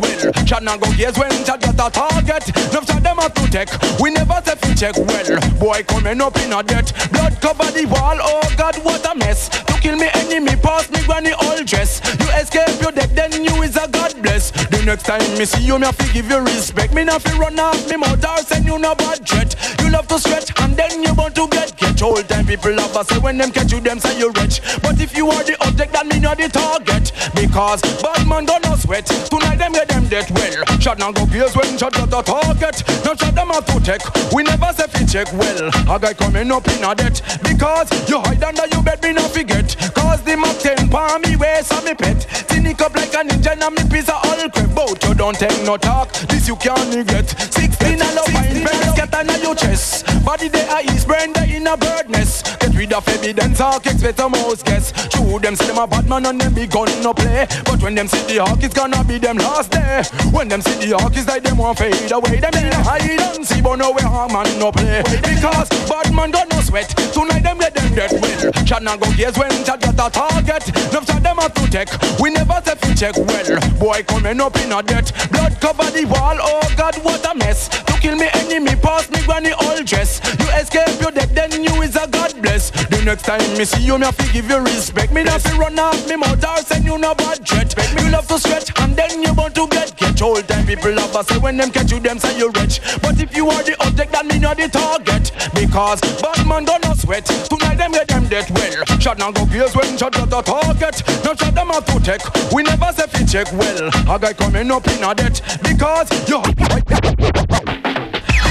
Shot 0.47 0.63
and 0.63 0.81
go 0.81 0.93
gears 0.93 1.17
when 1.17 1.33
shot 1.45 1.61
got 1.63 1.81
a 1.81 1.91
target. 1.91 2.45
Enough 2.71 2.87
shot 2.87 3.03
them 3.03 3.19
a 3.19 3.31
to 3.31 3.45
take. 3.51 3.73
We 3.99 4.11
never 4.11 4.42
say 4.45 4.57
fi 4.57 4.75
check 4.75 4.97
well. 4.97 5.41
Boy 5.59 5.83
coming 5.85 6.21
up 6.21 6.37
in 6.39 6.53
a 6.53 6.63
debt. 6.63 6.93
Blood 7.13 7.41
cover 7.41 7.71
the 7.73 7.87
wall. 7.87 8.19
Oh 8.21 8.55
God 8.57 8.77
what 8.85 9.05
a 9.11 9.15
mess. 9.17 9.49
To 9.49 9.75
kill 9.81 9.97
me 9.97 10.09
enemy 10.15 10.57
pass 10.57 10.91
me 10.91 11.03
granny 11.07 11.33
all 11.33 11.63
dress. 11.65 12.01
You 12.21 12.29
escape 12.41 12.81
your 12.81 12.93
death 12.93 13.15
then 13.15 13.33
you 13.45 13.63
is 13.63 13.77
a 13.77 13.89
God 13.89 14.15
bless. 14.23 14.51
The 14.51 14.83
next 14.85 15.05
time 15.05 15.23
me 15.39 15.45
see 15.45 15.65
you 15.65 15.79
me 15.79 15.87
have 15.87 15.99
to 15.99 16.13
give 16.13 16.31
you 16.31 16.41
respect. 16.41 16.95
Me 16.95 17.05
not 17.05 17.23
fi 17.23 17.37
run 17.39 17.59
off 17.59 17.89
me 17.89 17.97
mouth 17.97 18.25
send 18.47 18.65
you 18.65 18.79
no 18.79 18.95
bad 18.95 19.27
threat. 19.27 19.55
You 19.81 19.91
love 19.91 20.09
to 20.09 20.19
stretch 20.19 20.51
and 20.61 20.77
then 20.77 21.03
you 21.03 21.15
want 21.15 21.35
to 21.37 21.49
get 21.49 21.77
catch 21.77 22.03
All 22.03 22.23
time 22.23 22.47
people 22.47 22.75
love 22.75 22.97
us 22.97 23.09
say 23.09 23.19
when 23.19 23.39
them 23.39 23.51
catch 23.51 23.73
you 23.73 23.81
them 23.81 23.99
say 23.99 24.19
you 24.19 24.31
rich 24.41 24.61
But 24.83 25.01
if 25.01 25.17
you 25.17 25.29
are 25.29 25.45
the 25.45 25.57
object 25.67 25.93
that 25.93 26.07
me 26.07 26.19
not 26.19 26.39
the 26.39 26.49
target. 26.49 27.13
Because 27.35 27.83
bad 28.03 28.27
man 28.27 28.45
gonna 28.45 28.77
sweat. 28.77 29.07
Tonight 29.07 29.57
them 29.57 29.73
get 29.73 29.89
them 29.89 30.07
dead 30.09 30.31
well. 30.31 30.79
Shot 30.79 30.99
now 30.99 31.13
go 31.13 31.27
pierce 31.27 31.55
when 31.57 31.77
shot 31.79 31.93
got 31.93 32.11
the 32.11 32.23
target. 32.23 32.83
Now 33.05 33.15
shot 33.15 33.35
them 33.35 33.49
have 33.49 33.67
to 33.67 33.81
take 33.81 34.03
We 34.33 34.43
never 34.43 34.73
say 34.73 34.87
fi 34.89 35.05
check 35.05 35.33
well. 35.35 35.69
A 35.93 35.99
guy 36.01 36.15
coming 36.15 36.51
up 36.51 36.67
in 36.69 36.83
a 36.83 36.95
debt. 36.95 37.21
Because 37.43 37.89
you 38.09 38.19
hide 38.21 38.43
under 38.43 38.67
your 38.69 38.83
bed 38.83 39.03
me 39.03 39.13
not 39.13 39.31
forget. 39.31 39.77
Cause 39.95 40.23
the 40.23 40.37
Mac 40.37 40.59
10 40.59 40.89
palm 40.89 41.21
me 41.23 41.37
waist 41.37 41.73
and 41.73 41.85
me 41.85 41.95
pet. 41.95 42.23
Cynic 42.49 42.81
up 42.81 42.95
like 42.97 43.13
a 43.13 43.25
ninja 43.25 43.53
and 43.53 43.93
me 43.93 43.99
of 44.01 44.09
all 44.11 44.49
crap. 44.49 44.75
Bout 44.75 45.05
you 45.05 45.15
don't 45.15 45.37
take 45.37 45.63
no 45.65 45.77
talk. 45.77 46.11
This 46.33 46.49
you 46.49 46.57
can't 46.57 46.89
neglect 46.89 47.39
16 47.53 48.01
and 48.01 48.19
up 48.19 48.29
in 48.29 48.65
bed 48.65 48.97
get 48.97 49.15
under 49.15 49.37
your 49.37 49.55
chest. 49.55 50.07
Body 50.25 50.49
they 50.49 50.67
are 50.69 50.83
east 50.83 51.07
brain 51.07 51.33
they 51.35 51.57
in 51.57 51.67
a 51.67 51.77
bird 51.77 52.09
nest. 52.09 52.59
Get 52.61 52.75
rid 52.75 52.93
of 52.95 53.07
evidence 53.09 53.59
talk 53.59 53.87
expect 53.87 54.17
some 54.17 54.33
house 54.33 54.63
guess. 54.63 54.93
True 55.09 55.39
them 55.41 55.57
say 55.57 55.67
them 55.67 55.79
a 55.79 55.87
bad 55.87 56.09
man 56.09 56.25
and 56.25 56.41
them 56.41 56.55
be 56.55 56.67
gun 56.67 56.89
no 57.03 57.13
play. 57.13 57.47
But 57.67 57.83
when 57.83 57.95
them 57.95 58.09
see 58.09 58.25
the 58.33 58.45
hawk 58.45 58.63
it's 58.63 58.75
gonna 58.75 59.05
be 59.05 59.19
them 59.19 59.37
last 59.37 59.73
day. 59.73 60.03
When 60.33 60.49
them 60.49 60.63
see 60.63 60.89
the 60.89 60.97
hawk 60.97 61.13
it's 61.17 61.29
like 61.29 61.43
them 61.43 61.59
want 61.59 61.79
fade 61.79 62.11
away. 62.11 62.41
Them 62.41 62.55
in 62.55 62.73
a 62.73 62.83
hide 62.83 63.21
and 63.37 63.47
see 63.47 63.61
but 63.61 63.77
no 63.77 63.93
hawk 64.23 64.33
man 64.33 64.59
no 64.59 64.71
play. 64.73 65.03
Because 65.23 65.69
bad 65.89 66.13
man 66.15 66.31
got 66.31 66.49
no 66.51 66.61
sweat. 66.61 66.89
Tonight 67.13 67.43
them 67.43 67.59
get 67.59 67.75
them 67.75 67.95
dead 67.95 68.13
well 68.13 68.89
and 68.89 69.01
go 69.01 69.13
gears 69.15 69.37
when 69.39 69.51
shot 69.65 69.81
got 69.81 69.95
a 69.95 70.11
target. 70.11 70.69
Enough 70.91 71.07
shot 71.07 71.23
them 71.23 71.37
have 71.37 71.55
to 71.55 71.71
take 71.71 71.91
We 72.21 72.31
never 72.31 72.61
say 72.65 72.75
to 72.75 72.95
check 72.95 73.17
well. 73.17 73.61
Boy 73.79 74.03
coming 74.05 74.41
up 74.41 74.57
in 74.57 74.73
a 74.73 74.83
debt. 74.83 75.13
Blood 75.31 75.61
cover 75.61 75.91
the 75.91 76.05
wall. 76.07 76.37
Oh 76.41 76.75
God 76.77 76.97
what 77.05 77.25
a 77.31 77.35
mess. 77.37 77.69
To 77.69 77.93
kill 78.01 78.17
me 78.17 78.29
enemy 78.35 78.77
pass 78.77 79.11
me 79.11 79.23
granny 79.25 79.53
all 79.53 79.83
dress. 79.85 80.21
You 80.39 80.49
escape 80.59 81.01
your 81.01 81.11
death 81.11 81.35
then 81.35 81.53
you 81.63 81.83
is 81.83 81.97
a 81.97 82.07
God 82.09 82.35
bless. 82.43 82.71
The 82.71 83.03
next 83.05 83.25
time 83.25 83.43
me 83.59 83.65
see 83.65 83.83
you 83.83 83.99
me 83.99 84.07
have 84.07 84.17
to 84.17 84.33
give 84.33 84.49
you 84.49 84.59
respect. 84.59 85.13
Me 85.13 85.23
not 85.23 85.41
fi 85.41 85.57
run 85.59 85.79
off 85.79 86.09
me 86.09 86.17
mouth 86.17 86.45
or 86.45 86.57
send 86.59 86.85
you 86.85 86.99
no 86.99 87.15
bad 87.15 87.47
threat. 87.47 87.75
Me 87.95 88.11
love 88.11 88.27
to 88.29 88.39
stretch 88.39 88.73
and 88.81 88.97
then 88.97 89.23
you 89.23 89.33
want 89.35 89.55
to 89.55 89.67
get 89.69 89.97
catch 89.97 90.23
All 90.23 90.43
time 90.43 90.67
people 90.67 90.93
love 90.93 91.15
us 91.15 91.29
say 91.29 91.39
when 91.39 91.57
them 91.57 91.71
catch 91.71 91.91
you 91.93 92.01
them 92.01 92.19
say 92.19 92.37
you 92.39 92.51
rich. 92.61 92.81
But 93.03 93.21
if 93.21 93.37
you 93.37 93.49
are 93.49 93.63
the 93.63 93.77
object 93.87 94.12
that 94.13 94.27
me 94.27 94.39
not 94.39 94.57
the 94.57 94.69
target. 94.69 95.33
Because 95.55 96.01
bad 96.21 96.47
man 96.47 96.65
gonna 96.65 96.95
sweat. 96.95 97.27
Tonight 97.27 97.77
them 97.77 97.93
get 97.93 98.09
them 98.09 98.29
dead 98.29 98.49
well. 98.51 98.85
Shot 99.01 99.19
now 99.19 99.33
go 99.33 99.47
pierce 99.47 99.75
when 99.75 99.97
shot 99.97 100.13
got 100.13 100.31
the 100.31 100.43
target. 100.43 101.03
Now 101.25 101.35
shot 101.35 101.55
them 101.55 101.69
have 101.69 101.85
to 101.87 101.99
take 102.01 102.23
We 102.53 102.63
never 102.63 102.93
say 102.93 103.07
fi 103.09 103.25
check 103.25 103.53
well. 103.53 103.89
A 104.09 104.19
guy 104.19 104.33
coming 104.33 104.71
up 104.71 104.87
in 104.89 105.03
a 105.03 105.15
debt. 105.15 105.41
Because 105.63 106.09
you 106.29 106.41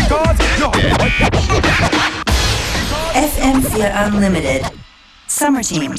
Because 0.01 0.37
you 0.59 0.69
FM4 3.13 3.91
Unlimited. 4.07 4.65
Summer 5.27 5.63
Team. 5.63 5.95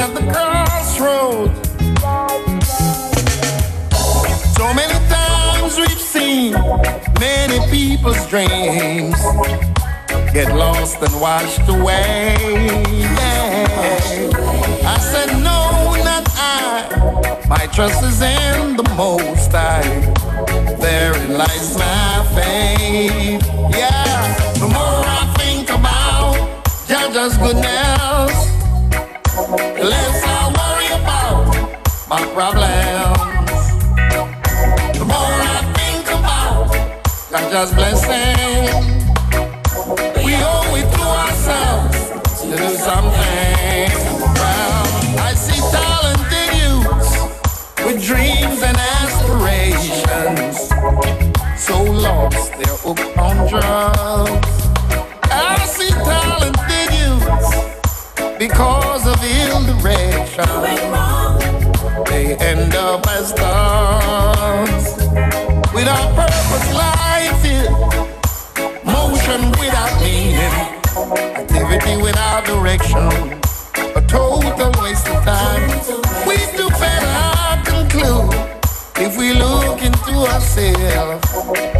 At 0.00 0.14
the 0.14 0.24
crossroads. 0.32 1.60
So 4.56 4.72
many 4.72 4.98
times 5.08 5.76
we've 5.76 6.00
seen 6.00 6.52
many 7.20 7.58
people's 7.70 8.26
dreams 8.26 9.20
get 10.32 10.54
lost 10.56 11.02
and 11.02 11.20
washed 11.20 11.68
away. 11.68 12.34
Yeah. 12.88 14.30
I 14.94 14.98
said, 15.12 15.30
No, 15.48 15.94
not 16.08 16.26
I. 16.34 17.46
My 17.48 17.66
trust 17.66 18.02
is 18.02 18.22
in 18.22 18.76
the 18.76 18.88
Most 18.96 19.52
High. 19.52 19.82
Therein 20.80 21.36
lies 21.36 21.76
my 21.76 22.26
faith. 22.34 23.44
Yeah. 23.76 24.54
The 24.54 24.68
more 24.68 25.04
I 25.20 25.34
think 25.36 25.68
about 25.68 26.50
just 27.12 27.40
goodness. 27.40 28.19
Less 29.48 30.22
I 30.22 30.52
worry 30.58 30.90
about 31.00 31.48
my 32.10 32.20
problems. 32.34 33.62
The 34.98 35.04
more 35.06 35.16
I 35.16 35.60
think 35.78 36.06
about 36.08 36.68
God 37.30 37.50
just 37.50 37.74
blessing. 37.74 38.68
We 40.26 40.34
owe 40.36 40.76
it 40.76 40.88
to 40.92 41.02
ourselves 41.24 41.98
to 42.42 42.54
do 42.54 42.68
something. 42.76 43.88
Well, 44.36 44.84
I 45.24 45.32
see 45.34 45.60
talented 45.72 46.50
youths 46.60 47.10
with 47.86 48.04
dreams 48.04 48.62
and 48.62 48.76
aspirations. 49.00 50.68
So 51.58 51.82
lost, 51.82 52.52
they're 52.58 52.76
hooked 52.84 53.16
on 53.16 53.48
drugs. 53.48 54.66
I 55.32 55.64
see 55.64 55.88
talented 55.88 56.90
youths 57.00 57.70
because 58.38 58.89
end 62.50 62.74
up 62.74 63.06
as 63.06 63.28
stars 63.28 64.84
without 65.72 66.08
purpose. 66.16 66.68
Life 66.74 67.44
is 67.44 67.68
motion 68.84 69.40
without 69.62 69.92
meaning, 70.02 70.54
activity 71.40 71.96
without 72.02 72.44
direction, 72.44 73.38
a 73.94 74.02
total 74.08 74.72
waste 74.82 75.06
of 75.08 75.22
time. 75.24 75.70
We 76.26 76.36
do 76.58 76.68
better 76.82 77.70
conclude 77.70 78.34
if 78.96 79.16
we 79.16 79.32
look 79.32 79.80
into 79.82 80.14
ourselves. 80.32 81.22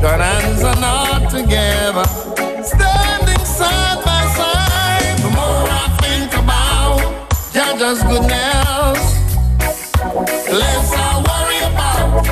Join 0.00 0.21
hands 0.21 0.62
are 0.62 0.81
not 0.81 1.31
together, 1.31 2.07
standing 2.62 3.45
side 3.59 4.00
by 4.05 4.23
side. 4.39 5.19
The 5.25 5.31
more 5.39 5.67
I 5.83 5.87
think 6.03 6.31
about 6.43 7.00
Judge's 7.53 8.03
goodness, 8.05 9.10
less 10.52 10.92
I 10.92 11.23
worry 11.28 11.61
about 11.73 12.26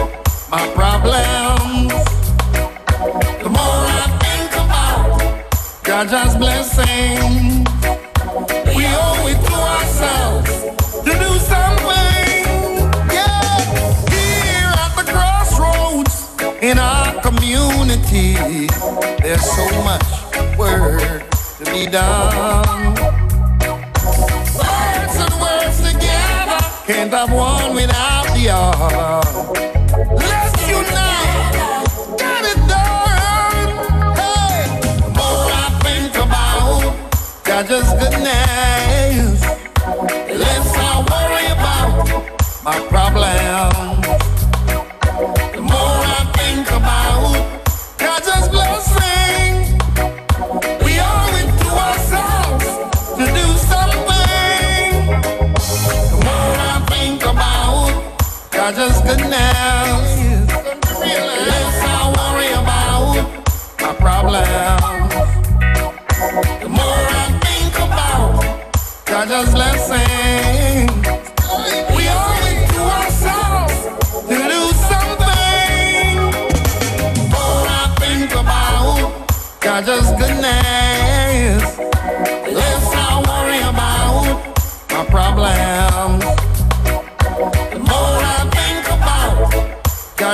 my 0.51 0.67
problems. 0.75 1.93
The 3.43 3.49
more 3.49 3.85
I 3.87 4.07
think 4.23 4.53
about 4.65 5.09
Judge's 5.85 6.35
blessing, 6.37 7.65
we 8.77 8.87
owe 8.87 9.27
it 9.29 9.41
to 9.47 9.55
ourselves 9.55 10.51
to 11.05 11.13
do 11.25 11.39
something. 11.39 12.27
Yeah, 13.13 13.61
here 14.11 14.73
at 14.85 14.93
the 14.97 15.05
crossroads 15.13 16.15
in 16.63 16.79
our 16.79 17.21
community, 17.23 18.67
there's 19.23 19.45
so 19.45 19.67
much 19.85 20.09
work 20.59 21.31
to 21.59 21.65
be 21.73 21.87
done. 21.87 22.95
Words 24.59 25.17
and 25.25 25.35
words 25.41 25.79
together 25.79 26.59
can't 26.87 27.13
have 27.13 27.33
one 27.33 27.58
other. 28.51 29.21
Let's 30.15 30.69
unite, 30.69 31.87
get 32.19 32.45
it 32.53 32.61
done. 32.69 33.71
Hey, 34.17 34.59
more 35.17 35.51
I 35.53 35.67
think 35.83 36.15
about 36.17 36.95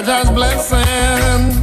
God's 0.03 0.31
blessing, 0.31 0.81
we 1.47 1.54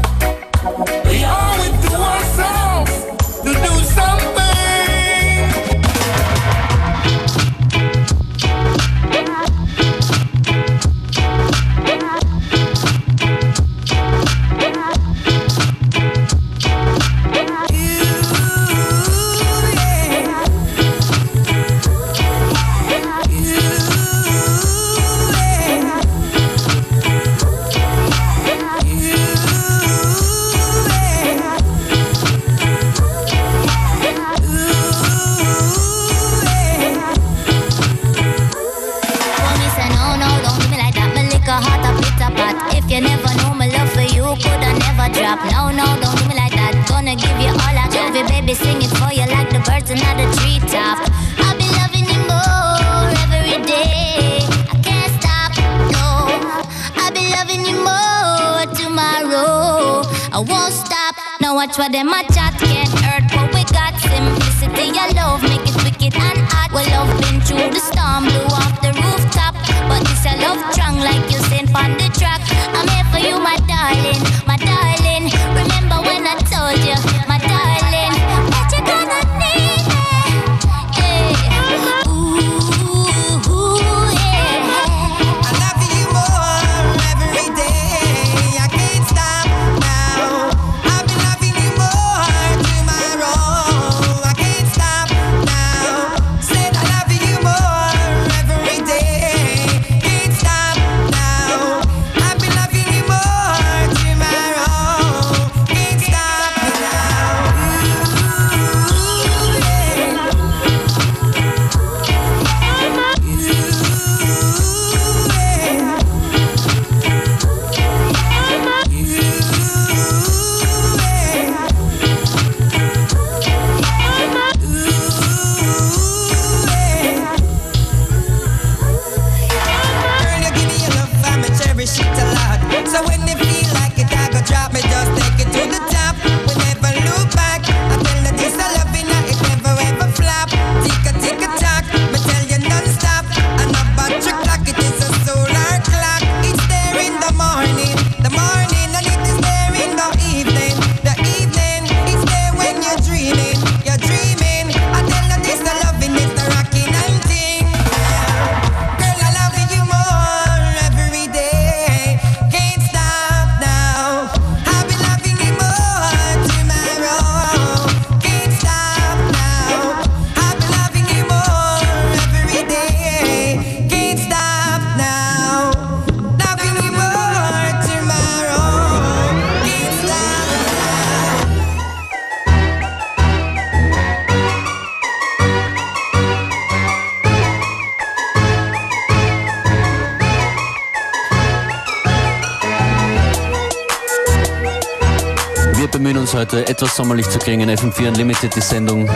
etwas 196.82 196.96
sommerlich 196.96 197.30
zu 197.30 197.38
klingen. 197.38 197.70
FM4 197.70 198.08
Unlimited, 198.08 198.56
die 198.56 198.62
Sendung. 198.62 199.08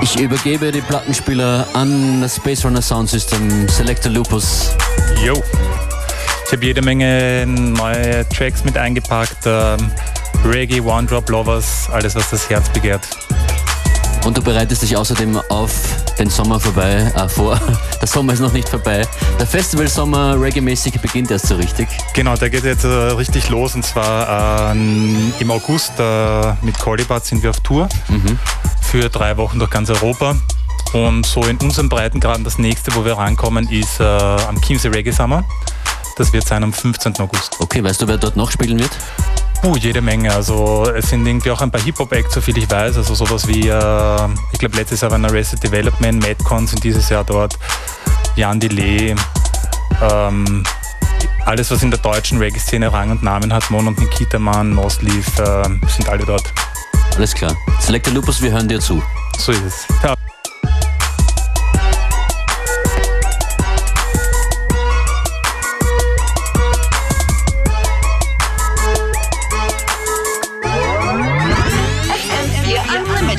Ich 0.00 0.18
übergebe 0.18 0.72
die 0.72 0.80
Plattenspieler 0.80 1.66
an 1.74 2.22
das 2.22 2.36
Space 2.36 2.64
Runner 2.64 2.80
Sound 2.80 3.10
System, 3.10 3.68
Selector 3.68 4.10
Lupus. 4.10 4.74
Yo. 5.22 5.34
Ich 6.46 6.52
habe 6.52 6.64
jede 6.64 6.80
Menge 6.80 7.44
neue 7.46 8.26
Tracks 8.30 8.64
mit 8.64 8.78
eingepackt. 8.78 9.44
Ähm, 9.44 9.90
Reggae, 10.46 10.80
One 10.80 11.06
Drop 11.06 11.28
Lovers, 11.28 11.90
alles 11.92 12.14
was 12.14 12.30
das 12.30 12.48
Herz 12.48 12.66
begehrt. 12.70 13.06
Und 14.24 14.38
du 14.38 14.42
bereitest 14.42 14.80
dich 14.80 14.96
außerdem 14.96 15.38
auf 15.50 15.70
den 16.20 16.28
Sommer 16.30 16.60
vorbei, 16.60 17.10
äh, 17.16 17.28
vor. 17.28 17.58
Der 18.00 18.06
Sommer 18.06 18.34
ist 18.34 18.40
noch 18.40 18.52
nicht 18.52 18.68
vorbei. 18.68 19.06
Der 19.38 19.46
Festival-Sommer 19.46 20.36
Reggae-mäßig 20.38 21.00
beginnt 21.00 21.30
erst 21.30 21.46
so 21.46 21.56
richtig. 21.56 21.88
Genau, 22.14 22.36
der 22.36 22.50
geht 22.50 22.64
jetzt 22.64 22.84
äh, 22.84 22.88
richtig 22.88 23.48
los 23.48 23.74
und 23.74 23.84
zwar 23.84 24.74
äh, 24.74 24.78
im 25.38 25.50
August 25.50 25.92
äh, 25.98 26.52
mit 26.62 26.78
Colibat 26.78 27.24
sind 27.24 27.42
wir 27.42 27.50
auf 27.50 27.60
Tour 27.60 27.88
Mhm. 28.08 28.38
für 28.82 29.08
drei 29.08 29.36
Wochen 29.36 29.58
durch 29.58 29.70
ganz 29.70 29.88
Europa. 29.90 30.36
Und 30.92 31.24
so 31.24 31.42
in 31.44 31.56
unserem 31.58 31.88
Breitengraden 31.88 32.44
das 32.44 32.58
nächste, 32.58 32.94
wo 32.94 33.04
wir 33.04 33.16
rankommen, 33.16 33.68
ist 33.70 34.00
äh, 34.00 34.04
am 34.04 34.60
Chiemsee 34.60 34.88
Reggae 34.88 35.12
Summer. 35.12 35.44
Das 36.16 36.32
wird 36.32 36.46
sein 36.46 36.62
am 36.64 36.72
15. 36.72 37.18
August. 37.20 37.56
Okay, 37.60 37.82
weißt 37.82 38.02
du, 38.02 38.08
wer 38.08 38.18
dort 38.18 38.36
noch 38.36 38.50
spielen 38.50 38.78
wird? 38.78 38.90
Uh, 39.62 39.76
jede 39.76 40.00
Menge. 40.00 40.32
Also 40.32 40.90
es 40.96 41.10
sind 41.10 41.26
irgendwie 41.26 41.50
auch 41.50 41.60
ein 41.60 41.70
paar 41.70 41.82
Hip-Hop-Acts, 41.82 42.34
soviel 42.34 42.56
ich 42.58 42.70
weiß. 42.70 42.96
Also 42.96 43.14
sowas 43.14 43.46
wie, 43.46 43.68
äh, 43.68 44.28
ich 44.52 44.58
glaube 44.58 44.76
letztes 44.76 45.02
Jahr 45.02 45.10
waren 45.10 45.24
Arrested 45.24 45.62
Development, 45.62 46.22
Madcon 46.26 46.66
sind 46.66 46.82
dieses 46.82 47.10
Jahr 47.10 47.24
dort, 47.24 47.58
Jan 48.36 48.58
Delay, 48.58 49.14
ähm, 50.00 50.64
alles 51.44 51.70
was 51.70 51.82
in 51.82 51.90
der 51.90 52.00
deutschen 52.00 52.38
Reggae-Szene 52.38 52.90
Rang 52.90 53.10
und 53.10 53.22
Namen 53.22 53.52
hat, 53.52 53.70
Mon 53.70 53.86
und 53.86 53.98
Nikita 53.98 54.38
Mann, 54.38 54.74
Nosleaf, 54.74 55.38
äh, 55.38 55.62
sind 55.88 56.08
alle 56.08 56.24
dort. 56.24 56.52
Alles 57.16 57.34
klar. 57.34 57.54
Selector 57.80 58.14
Lupus, 58.14 58.40
wir 58.40 58.52
hören 58.52 58.68
dir 58.68 58.80
zu. 58.80 59.02
So 59.38 59.52
ist 59.52 59.62
es. 59.64 59.86
Ja. 60.02 60.14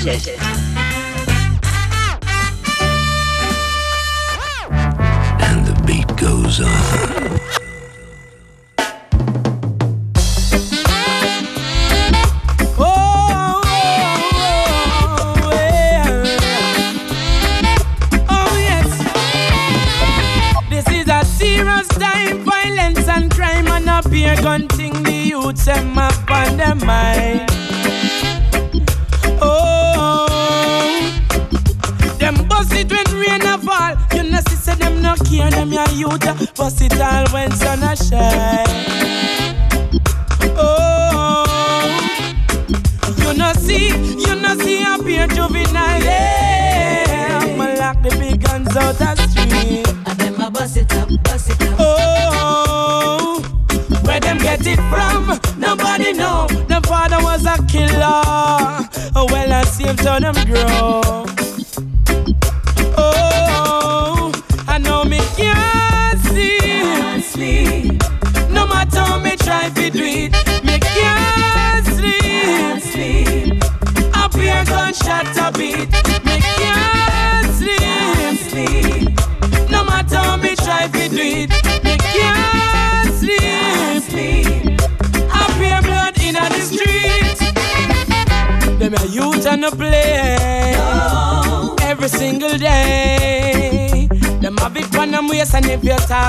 FM4 0.02 0.42
Unlimited. 0.42 0.51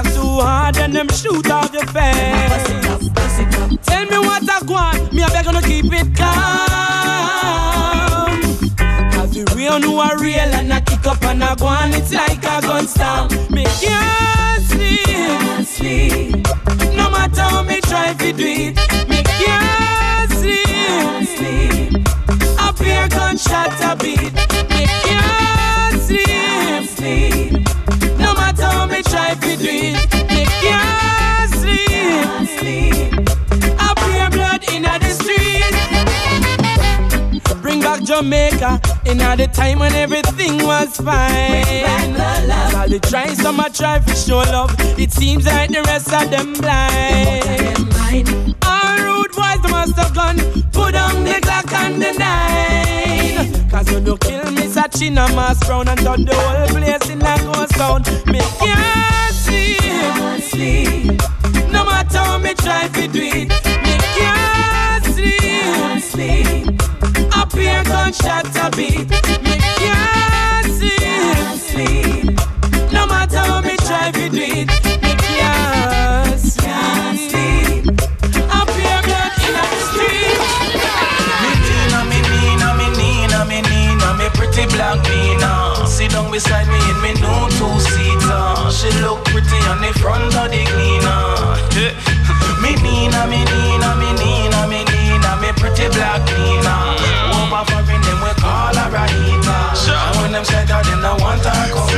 Talk 0.02 0.14
too 0.14 0.40
hard, 0.40 0.74
then 0.74 0.92
them 0.92 1.08
shoot 1.08 1.50
off 1.50 1.72
your 1.72 1.86
face. 1.86 2.66
Tell 3.82 4.04
me 4.06 4.18
what 4.18 4.48
I 4.48 4.60
want, 4.66 5.12
me 5.12 5.22
I 5.22 5.28
beg 5.28 5.44
to 5.44 5.62
keep 5.62 5.86
it 5.92 6.16
calm. 6.16 6.32
Cause 9.12 9.30
the 9.32 9.44
real 9.56 9.78
know 9.78 10.00
are 10.00 10.18
real 10.18 10.38
and 10.38 10.72
I 10.72 10.80
kick 10.80 11.06
up 11.06 11.22
and 11.24 11.44
I 11.44 11.54
go 11.56 11.66
on, 11.66 11.92
it's 11.92 12.12
like 12.12 12.38
a 12.38 12.60
gun 12.62 12.86
storm. 12.86 13.28
Me 13.50 13.64
can't 13.80 14.64
sleep, 15.64 16.46
no 16.96 17.10
matter 17.10 17.42
how 17.42 17.62
me 17.62 17.80
try 17.82 18.14
to 18.14 18.32
do 18.32 18.46
it. 18.46 18.76
Me 19.08 19.22
can't 19.22 20.30
sleep, 20.30 21.92
beer 22.78 23.08
gunshot 23.08 23.80
a 23.82 23.96
beat. 23.96 24.71
It. 29.64 29.94
Me 30.28 30.44
can't 30.60 31.50
sleep, 31.50 33.12
a 33.78 33.94
beer 33.94 34.28
blood 34.30 34.64
in 34.72 34.82
the 34.82 35.10
street. 35.10 35.74
Bring 37.62 37.80
back 37.80 38.02
Jamaica 38.02 38.80
in 39.06 39.18
the 39.18 39.48
time 39.52 39.78
when 39.80 39.92
everything 39.94 40.62
was 40.64 40.96
fine. 40.96 42.16
All 42.74 42.88
the 42.88 42.98
try, 43.08 43.26
some 43.34 43.60
a 43.60 43.68
try 43.70 44.00
for 44.00 44.14
show 44.14 44.38
love. 44.38 44.74
It 44.98 45.12
seems 45.12 45.46
like 45.46 45.70
the 45.70 45.82
rest 45.82 46.12
of 46.12 46.30
them 46.30 46.54
blind. 46.54 48.56
All 48.66 48.96
rude 48.98 49.32
boys, 49.32 49.60
they 49.62 49.70
must 49.70 49.96
have 49.96 50.14
gone. 50.14 50.38
Put 50.72 50.94
on 50.94 51.24
the 51.24 51.38
Glock 51.40 51.72
and 51.72 52.02
the 52.02 52.12
nine. 52.18 53.70
Cause 53.70 53.90
when 53.92 54.04
you 54.06 54.16
kill 54.18 54.50
me, 54.50 54.62
Sachina 54.62 55.28
Mass 55.34 55.58
Brown 55.66 55.88
and 55.88 56.00
turn 56.00 56.24
the 56.24 56.34
whole 56.34 56.66
place 56.68 57.08
in 57.08 57.22
a 57.22 57.36
ghost 57.52 57.72
town. 57.74 58.02
Me 58.26 58.40
can't 58.58 59.31
sleep. 60.40 61.20
No 61.70 61.84
matter 61.84 62.18
how 62.18 62.38
me 62.38 62.54
try 62.54 62.88
to 62.88 63.08
do 63.08 63.20
it, 63.22 63.48
me 63.84 63.96
can't 64.16 65.04
sleep. 65.04 65.40
Gunshot 67.84 68.56
a 68.56 68.70
beat, 68.76 69.08
me 69.42 69.56
can't 69.78 70.66
sleep. 71.70 72.38
No 72.92 73.06
matter 73.06 73.38
how 73.38 73.60
me 73.60 73.76
try 73.76 74.10
to 74.10 74.28
do 74.28 74.42
it, 74.42 74.68
me 75.02 75.14
can't 75.16 76.40
sleep. 76.40 76.72
Beer 78.76 79.00
blood 79.02 79.76
in. 79.78 80.08
Me 83.48 83.60
me 83.62 84.18
me 84.18 84.26
pretty. 84.34 84.64
Sit 85.86 86.10
down 86.10 86.30
beside 86.30 86.68
me 86.68 86.78
in 86.90 86.98
me 87.00 87.12
new 87.14 87.48
two-seater. 87.56 88.70
She 88.70 88.90
look 89.00 89.31
on 89.72 89.80
the 89.80 89.92
front 89.98 90.34
of 90.36 90.50
the 90.52 90.62
cleaner. 90.68 91.24
Yeah. 91.72 91.96
Me 92.62 92.76
Nina, 92.84 93.26
me 93.26 93.42
Nina, 93.42 93.90
me 93.98 94.10
Nina, 94.20 94.60
me 94.68 94.84
Nina, 94.84 95.30
me 95.40 95.50
pretty 95.58 95.88
black 95.96 96.22
Nina. 96.36 96.74
Over 97.34 97.64
for 97.66 97.82
me, 97.88 97.96
them 98.04 98.20
we 98.22 98.30
call 98.38 98.76
her 98.76 98.96
Anita. 99.02 99.58
And 99.90 100.16
when 100.20 100.32
them 100.32 100.44
said 100.44 100.68
that, 100.68 100.84
them 100.84 101.00
no 101.02 101.16
want 101.16 101.42
her 101.42 101.74
come 101.74 101.91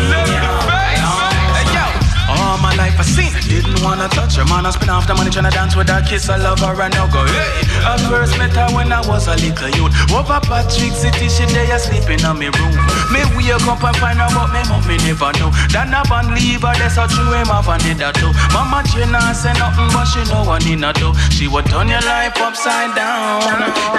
her, 4.44 4.54
man. 4.54 4.66
I 4.66 4.70
spin 4.70 4.90
off 4.90 5.06
the 5.06 5.14
money 5.14 5.30
tryna 5.30 5.52
dance 5.52 5.76
with 5.76 5.88
that 5.88 6.08
kiss. 6.08 6.28
I 6.28 6.36
love 6.36 6.60
her 6.60 6.76
and 6.76 6.92
now 6.94 7.08
go, 7.08 7.24
hey. 7.24 7.64
I 7.84 7.96
first 8.08 8.36
met 8.38 8.52
her 8.56 8.68
when 8.74 8.92
I 8.92 9.00
was 9.06 9.26
a 9.28 9.36
little 9.36 9.70
youth. 9.72 9.92
Over 10.12 10.40
Patrick 10.44 10.92
City, 10.92 11.28
she 11.28 11.44
there 11.52 11.78
sleeping 11.78 12.24
on 12.24 12.38
me 12.38 12.48
room. 12.52 12.76
Me 13.12 13.24
wake 13.36 13.64
up 13.64 13.82
and 13.82 13.96
find 13.96 14.20
out 14.20 14.32
about 14.32 14.52
me 14.52 14.62
mom, 14.68 14.84
me 14.86 14.96
never 15.04 15.32
know. 15.40 15.50
Then 15.72 15.94
I 15.94 16.02
band 16.08 16.34
leave 16.36 16.62
her, 16.62 16.74
that's 16.76 16.96
how 16.96 17.08
true 17.08 17.32
him 17.32 17.48
have 17.48 17.68
a 17.68 17.76
that 18.00 18.14
too. 18.20 18.32
Mama 18.52 18.84
Jenna 18.88 19.32
say 19.34 19.54
nothing, 19.56 19.88
but 19.92 20.04
she 20.08 20.22
know 20.28 20.44
what 20.44 20.64
need 20.64 20.84
to 20.84 20.92
do. 20.96 21.08
She 21.32 21.48
would 21.48 21.66
turn 21.66 21.88
your 21.88 22.02
life 22.04 22.36
upside 22.40 22.94
down. 22.94 23.44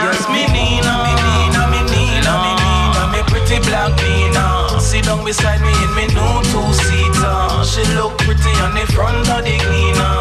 Yes, 0.01 0.25
me 0.29 0.45
Nina, 0.49 0.93
me 1.05 1.13
Nina, 1.13 1.61
me 1.71 1.81
Nina, 1.89 2.33
me 2.41 2.51
Nina, 2.59 3.01
me 3.13 3.19
pretty 3.29 3.57
black 3.65 3.93
Nina. 4.01 4.64
Sit 4.85 5.05
down 5.05 5.25
beside 5.25 5.61
me 5.61 5.73
in 5.83 5.91
me 5.97 6.05
new 6.13 6.33
two-seater. 6.53 7.65
She 7.65 7.81
look 7.97 8.15
pretty 8.19 8.53
on 8.61 8.77
the 8.77 8.85
front 8.93 9.27
of 9.33 9.41
the 9.41 9.57
cleaner. 9.65 10.13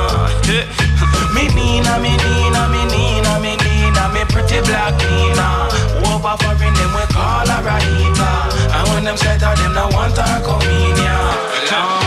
me 1.37 1.53
Nina, 1.53 2.00
me 2.00 2.16
Nina, 2.16 2.62
me 2.72 2.83
Nina, 2.88 3.33
me 3.44 3.61
Nina, 3.61 4.09
me 4.16 4.24
pretty 4.33 4.64
black 4.64 4.96
Nina. 5.05 5.68
Over 6.09 6.35
for 6.40 6.57
in 6.64 6.72
them 6.72 6.96
we 6.96 7.05
call 7.12 7.46
her 7.46 7.61
Rahita. 7.61 8.33
And 8.72 8.88
when 8.88 9.05
them 9.05 9.18
set 9.18 9.42
her, 9.42 9.55
them 9.55 9.74
no 9.74 9.87
want 9.92 10.16
her 10.16 10.42
come 10.42 12.03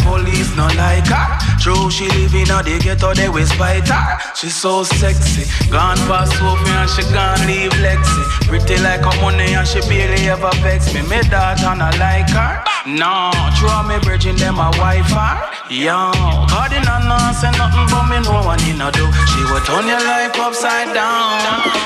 in, 0.00 0.04
yeah. 0.04 0.32
Hey 0.32 0.42
yo, 0.42 0.52
the 0.52 0.52
police 0.52 0.56
no 0.56 0.66
like 0.76 1.06
her. 1.06 1.58
True, 1.60 1.90
she 1.90 2.08
live 2.08 2.34
in 2.34 2.50
a 2.50 2.62
the 2.62 2.78
ghetto, 2.82 3.14
they 3.14 3.28
we 3.28 3.44
spite 3.44 3.88
her. 3.88 4.34
She 4.34 4.48
so 4.48 4.84
sexy, 4.84 5.44
gone 5.70 5.96
past 6.08 6.32
Sophie 6.32 6.70
and 6.70 6.90
she 6.90 7.02
gone 7.12 7.46
leave 7.46 7.72
Lexi. 7.78 8.48
Pretty 8.48 8.78
like 8.82 9.04
a 9.04 9.20
money 9.20 9.54
and 9.54 9.66
she 9.66 9.80
barely 9.80 10.28
ever 10.28 10.50
vex 10.62 10.92
me. 10.94 11.02
Me 11.02 11.20
daughter 11.28 11.74
not 11.76 11.98
like 11.98 12.28
her. 12.30 12.64
No, 12.86 13.30
true, 13.58 13.82
me 13.88 13.98
virgin 14.00 14.36
them 14.36 14.58
a 14.58 14.70
Wi-Fi. 14.72 15.66
Yo, 15.70 16.12
God 16.48 16.72
in 16.72 16.82
a 16.82 16.96
no 17.08 17.18
say 17.32 17.50
nothing 17.56 17.86
but 17.88 18.04
me 18.08 18.20
know 18.20 18.42
what 18.44 18.60
he 18.60 18.72
not 18.72 18.94
do. 18.94 19.06
She 19.30 19.40
will 19.46 19.60
turn 19.62 19.86
your 19.86 20.02
life 20.02 20.36
upside 20.38 20.92
down. 20.94 21.40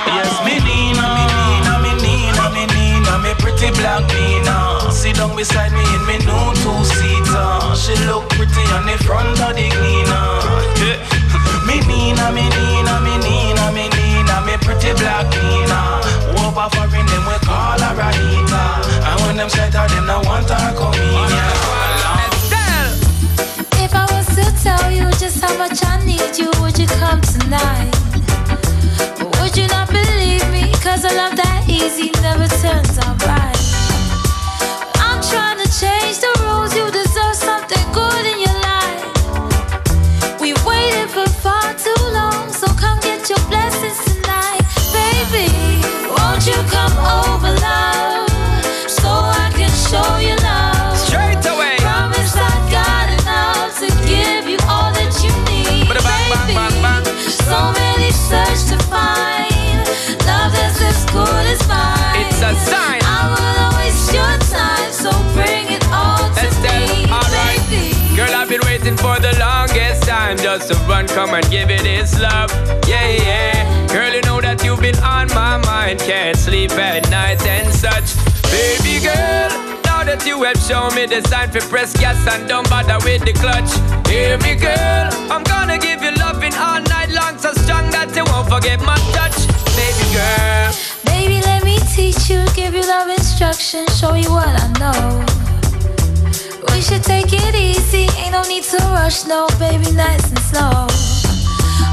Yes, 0.06 0.32
me 0.44 0.58
Nina, 0.58 1.06
me 1.14 1.24
Nina, 1.28 1.45
pretty 3.56 3.72
black 3.80 4.04
Nina. 4.12 4.92
Sit 4.92 5.16
down 5.16 5.34
beside 5.36 5.72
me 5.72 5.80
in 5.80 6.02
me 6.06 6.18
new 6.24 6.46
two-seater. 6.60 7.48
She 7.74 7.94
look 8.06 8.28
pretty 8.30 8.62
on 8.76 8.84
the 8.86 8.96
front 9.04 9.40
of 9.40 9.56
the 9.56 9.68
cleaner. 9.72 10.28
Yeah. 10.80 11.00
me 11.66 11.80
Nina, 11.88 12.32
me 12.32 12.44
Nina, 12.52 13.00
me 13.00 13.16
Nina, 13.24 13.72
me 13.72 13.88
Nina, 13.88 14.36
me 14.44 14.56
pretty 14.60 14.92
black 15.00 15.26
Nina. 15.32 16.04
Over 16.44 16.68
for 16.72 16.84
in 16.84 17.06
them 17.06 17.24
we 17.24 17.36
call 17.48 17.80
her 17.80 17.94
Rahita. 17.96 18.64
And 19.08 19.20
when 19.24 19.36
them 19.36 19.48
set 19.48 19.74
her, 19.74 19.88
them 19.88 20.06
no 20.06 20.20
want 20.20 20.50
her 20.50 20.74
come 20.76 20.94
in. 20.94 21.16
If 23.78 23.94
I 23.94 24.04
was 24.12 24.26
to 24.36 24.44
tell 24.62 24.90
you 24.90 25.10
just 25.12 25.40
how 25.40 25.56
much 25.56 25.80
I 25.84 26.04
need 26.04 26.36
you, 26.36 26.50
would 26.60 26.78
you 26.78 26.86
come 27.00 27.20
tonight? 27.20 27.94
Or 29.22 29.30
would 29.40 29.56
you 29.56 29.66
not 29.68 29.88
believe 29.88 30.44
me? 30.50 30.55
Cause 30.82 31.04
a 31.04 31.14
love 31.14 31.36
that 31.36 31.64
easy 31.68 32.10
never 32.22 32.46
turns 32.46 32.98
out 32.98 33.22
right. 33.26 33.55
Just 70.46 70.68
to 70.72 70.78
run, 70.86 71.08
come 71.08 71.34
and 71.34 71.44
give 71.50 71.70
it 71.70 71.84
its 71.84 72.20
love. 72.20 72.52
Yeah, 72.86 73.10
yeah. 73.10 73.88
Girl, 73.88 74.14
you 74.14 74.22
know 74.22 74.40
that 74.40 74.62
you've 74.62 74.80
been 74.80 74.94
on 75.02 75.26
my 75.34 75.56
mind. 75.66 75.98
Can't 75.98 76.38
sleep 76.38 76.70
at 76.78 77.10
night 77.10 77.44
and 77.44 77.66
such. 77.74 78.14
Baby 78.54 79.02
girl, 79.02 79.50
now 79.82 80.06
that 80.06 80.22
you 80.24 80.44
have 80.44 80.56
shown 80.62 80.94
me 80.94 81.06
the 81.06 81.20
sign 81.26 81.50
for 81.50 81.66
press 81.66 81.98
gas 81.98 82.22
and 82.32 82.46
don't 82.46 82.70
bother 82.70 82.98
with 83.02 83.24
the 83.26 83.32
clutch. 83.32 83.74
Hear 84.06 84.38
me, 84.38 84.54
girl. 84.54 85.10
I'm 85.34 85.42
gonna 85.42 85.78
give 85.78 86.00
you 86.00 86.12
loving 86.14 86.54
all 86.54 86.80
night 86.94 87.10
long, 87.10 87.36
so 87.38 87.50
strong 87.66 87.90
that 87.90 88.14
you 88.14 88.22
won't 88.30 88.46
forget 88.46 88.78
my 88.86 88.94
touch. 89.18 89.50
Baby 89.74 90.06
girl. 90.14 90.70
Baby, 91.10 91.42
let 91.42 91.64
me 91.64 91.80
teach 91.90 92.30
you, 92.30 92.46
give 92.54 92.72
you 92.72 92.86
love 92.86 93.10
instruction, 93.10 93.84
show 93.98 94.14
you 94.14 94.30
what 94.30 94.54
I 94.54 94.66
know. 94.78 95.45
We 96.72 96.80
should 96.80 97.02
take 97.02 97.32
it 97.32 97.54
easy, 97.54 98.06
ain't 98.18 98.32
no 98.32 98.42
need 98.42 98.64
to 98.64 98.78
rush, 98.92 99.24
no, 99.26 99.46
baby, 99.58 99.90
nice 99.92 100.28
and 100.28 100.38
slow. 100.50 100.86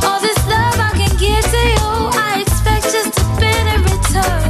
All 0.07 0.19
this 0.19 0.38
love 0.47 0.77
I 0.77 0.91
can 0.95 1.15
give 1.17 1.43
to 1.43 1.62
you, 1.75 2.09
I 2.19 2.41
expect 2.41 2.83
just 2.91 3.19
a 3.19 3.25
bit 3.39 3.65
in 3.73 3.81
return. 3.83 4.42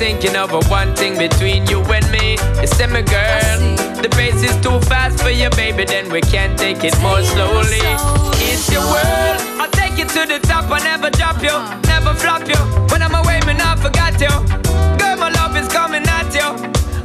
Thinking 0.00 0.34
of 0.34 0.50
a 0.54 0.60
one 0.70 0.96
thing 0.96 1.18
between 1.18 1.66
you 1.66 1.82
and 1.92 2.10
me. 2.10 2.38
You 2.58 2.66
see 2.66 2.86
me, 2.86 3.02
girl. 3.02 3.60
The 4.00 4.08
pace 4.16 4.42
is 4.42 4.56
too 4.64 4.80
fast 4.88 5.20
for 5.20 5.28
you, 5.28 5.50
baby. 5.50 5.84
Then 5.84 6.08
we 6.10 6.22
can't 6.22 6.58
take 6.58 6.82
it 6.84 6.96
more 7.02 7.22
slowly. 7.22 7.84
It's 8.48 8.72
your 8.72 8.80
world. 8.80 9.38
I'll 9.60 9.70
take 9.70 9.98
you 9.98 10.06
to 10.06 10.22
the 10.32 10.40
top. 10.40 10.70
I 10.70 10.78
never 10.80 11.10
drop 11.10 11.42
you, 11.44 11.52
never 11.84 12.14
flop 12.14 12.48
you. 12.48 12.60
When 12.90 13.02
I'm 13.02 13.14
away, 13.14 13.40
me 13.46 13.52
not 13.52 13.78
forgot 13.78 14.16
you. 14.18 14.32
Girl, 14.96 15.16
my 15.20 15.28
love 15.36 15.54
is 15.60 15.68
coming 15.68 16.06
at 16.08 16.32
you. 16.32 16.48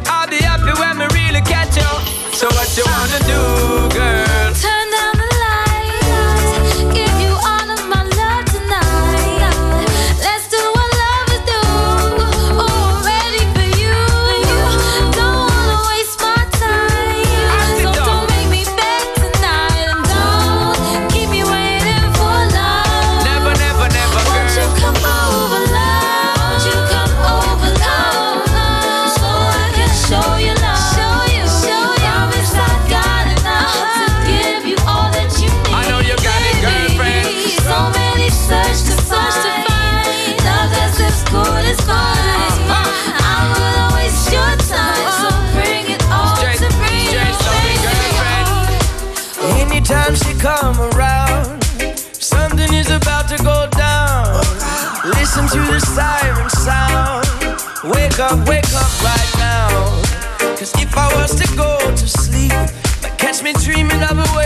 I'll 0.07 0.29
be 0.29 0.39
happy 0.39 0.71
when 0.79 0.95
we 0.97 1.05
really 1.19 1.41
catch 1.41 1.75
you. 1.75 1.91
So 2.31 2.47
what 2.47 2.69
you 2.77 2.85
wanna 2.87 3.19
do, 3.27 3.99
girl? 3.99 4.74
If 60.95 60.99
I 60.99 61.21
was 61.21 61.35
to 61.35 61.57
go 61.57 61.77
to 61.77 62.07
sleep, 62.07 62.53
might 63.03 63.17
catch 63.17 63.43
me 63.43 63.51
dreaming 63.51 64.01
of 64.03 64.17
a 64.17 64.37
way 64.37 64.44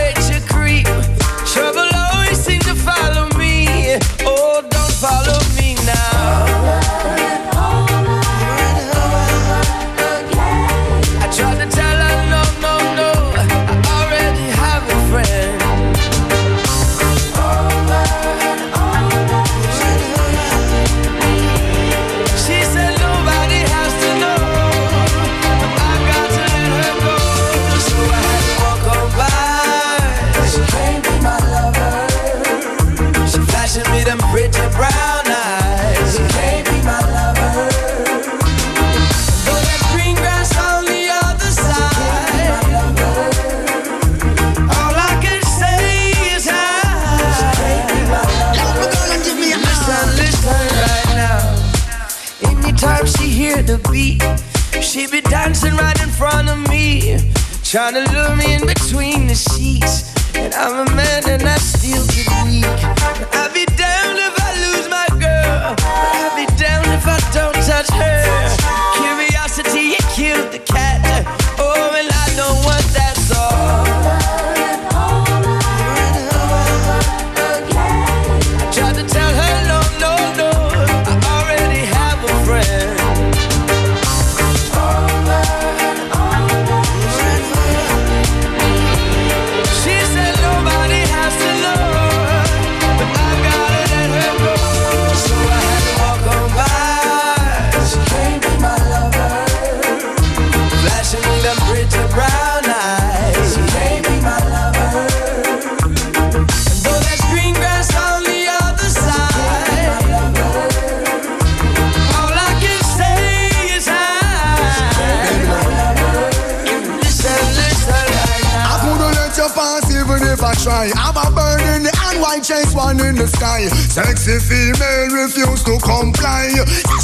refuse 125.08 125.62
to 125.64 125.78
comply. 125.80 126.52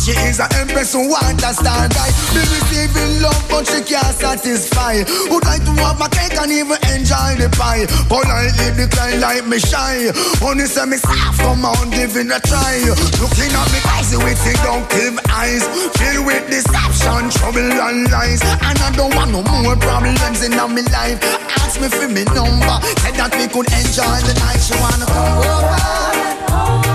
She 0.03 0.13
is 0.29 0.41
an 0.41 0.51
empress 0.61 0.93
who 0.93 1.09
want 1.09 1.41
a 1.43 1.53
star 1.55 1.89
guy. 1.89 2.11
Be 2.35 2.43
receiving 2.45 3.23
love, 3.23 3.41
but 3.49 3.67
she 3.67 3.81
can't 3.83 4.13
satisfy. 4.15 5.05
Would 5.31 5.45
like 5.45 5.65
to 5.65 5.73
have 5.81 5.99
my 5.99 6.09
cake 6.09 6.37
and 6.37 6.53
even 6.53 6.79
enjoy 6.93 7.41
the 7.41 7.49
pie. 7.57 7.87
Politely 8.09 8.77
decline 8.77 9.21
like 9.21 9.47
me 9.47 9.59
shy. 9.59 10.11
Only 10.43 10.67
say 10.67 10.85
me 10.87 10.97
soft, 10.99 11.41
come 11.41 11.65
on, 11.65 11.91
giving 11.91 12.31
a 12.31 12.41
try. 12.41 12.83
Looking 13.21 13.53
at 13.53 13.69
me 13.73 13.81
crazy 13.87 14.19
with 14.21 14.39
the 14.45 14.53
don't 14.63 14.85
give 14.91 15.17
eyes. 15.33 15.65
Filled 15.97 16.27
with 16.27 16.45
deception, 16.51 17.31
trouble 17.31 17.65
and 17.65 18.11
lies. 18.11 18.43
And 18.43 18.79
I 18.79 18.91
don't 18.95 19.15
want 19.15 19.31
no 19.33 19.43
more 19.43 19.77
problems 19.77 20.43
in 20.43 20.53
my 20.53 20.67
life. 20.67 21.19
Ask 21.63 21.81
me 21.81 21.89
for 21.89 22.09
me 22.09 22.25
number, 22.35 22.77
said 23.01 23.15
that 23.17 23.33
we 23.39 23.47
could 23.49 23.69
enjoy 23.73 24.19
the 24.27 24.35
night. 24.41 24.61
She 24.61 24.75
wanna 24.81 25.07
come 25.07 25.39
over. 25.39 26.86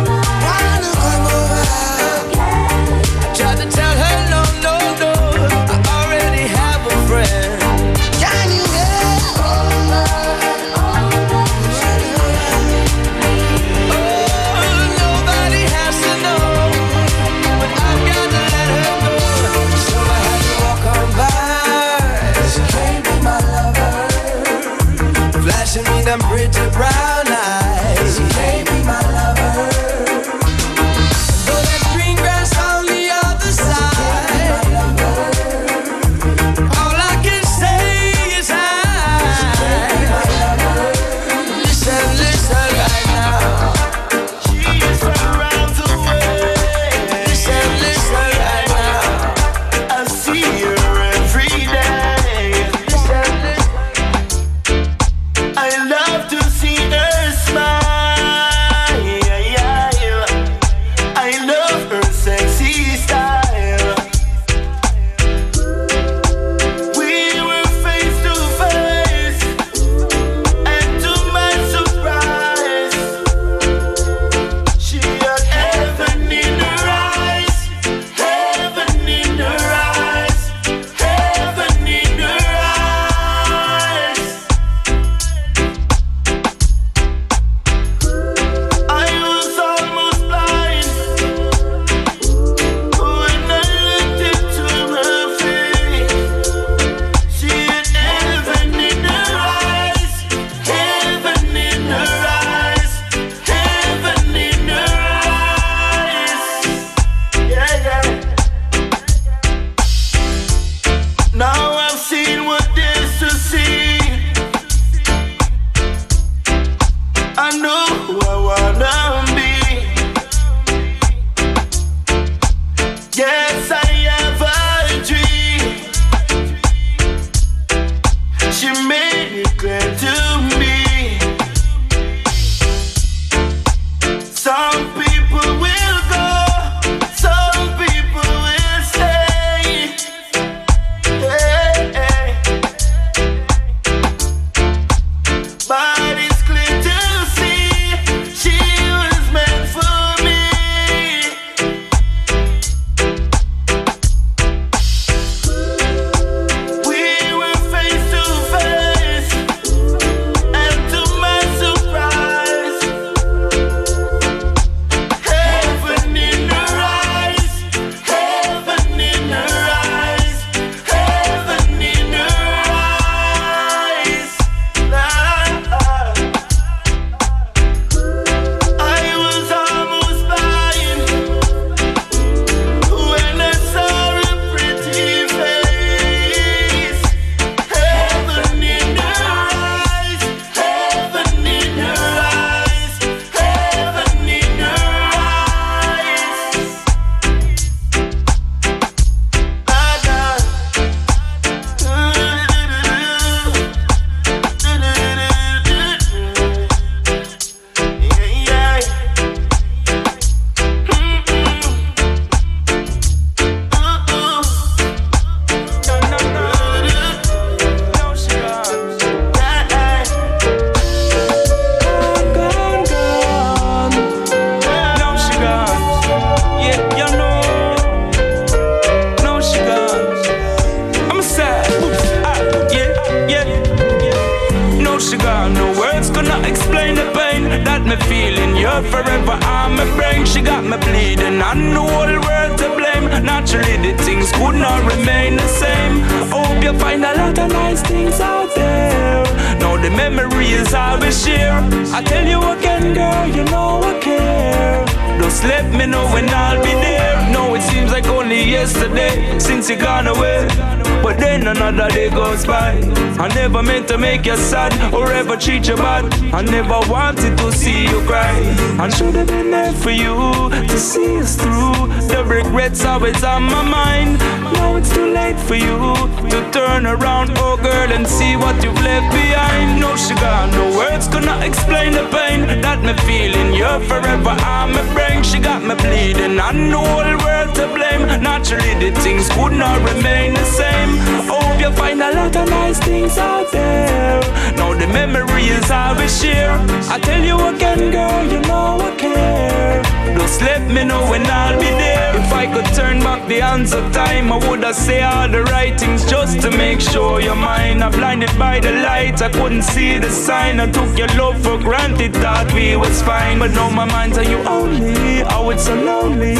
Me 282.93 283.03
feeling. 283.03 283.50
Forever 283.79 284.35
on 284.45 284.73
my 284.73 284.93
brain. 284.93 285.23
She 285.23 285.39
got 285.39 285.63
me 285.63 285.75
bleeding. 285.75 286.39
I 286.39 286.51
know 286.51 286.83
all 286.83 287.03
the 287.03 287.17
world 287.23 287.55
to 287.55 287.67
blame. 287.73 288.21
Naturally, 288.21 288.73
the 288.83 288.91
things 288.99 289.29
could 289.29 289.53
not 289.53 289.79
remain 289.89 290.33
the 290.33 290.43
same. 290.43 290.97
Hope 291.31 291.59
you 291.59 291.71
find 291.71 292.01
a 292.01 292.11
lot 292.11 292.35
of 292.35 292.49
nice 292.49 292.79
things 292.79 293.17
out 293.17 293.49
there. 293.51 294.19
Now 294.57 294.73
the 294.73 294.87
memories 294.87 295.71
I 295.71 295.93
will 295.97 296.07
share. 296.07 296.51
I 296.89 296.99
tell 296.99 297.23
you 297.23 297.37
again, 297.47 297.91
girl, 297.91 298.23
you 298.31 298.41
know 298.41 298.77
I 298.81 298.95
care. 298.97 299.81
Just 300.17 300.41
let 300.41 300.69
me 300.69 300.83
know 300.83 301.09
when 301.09 301.25
I'll 301.25 301.57
be 301.57 301.65
there. 301.65 302.15
If 302.15 302.31
I 302.33 302.45
could 302.53 302.65
turn 302.75 302.99
back 302.99 303.27
the 303.27 303.39
hands 303.39 303.73
of 303.73 303.91
time, 303.91 304.31
I 304.31 304.37
would 304.47 304.63
have 304.63 304.75
say 304.75 305.01
all 305.01 305.27
the 305.27 305.43
right 305.43 305.77
things 305.79 306.05
just 306.09 306.39
to 306.41 306.51
make 306.51 306.79
sure 306.79 307.19
you're 307.19 307.35
mine. 307.35 307.81
I'm 307.81 307.91
blinded 307.91 308.37
by 308.37 308.59
the 308.59 308.71
light, 308.71 309.21
I 309.21 309.29
couldn't 309.29 309.63
see 309.63 309.97
the 309.97 310.09
sign. 310.09 310.59
I 310.59 310.71
took 310.71 310.97
your 310.97 311.07
love 311.17 311.41
for 311.43 311.57
granted, 311.57 312.13
thought 312.15 312.53
we 312.53 312.75
was 312.77 313.01
fine. 313.01 313.39
But 313.39 313.51
now 313.61 313.69
my 313.69 313.85
mind's 313.85 314.17
on 314.17 314.27
you 314.29 314.39
only. 314.57 315.23
Oh, 315.33 315.51
it's 315.51 315.65
so 315.65 315.75
lonely. 315.75 316.35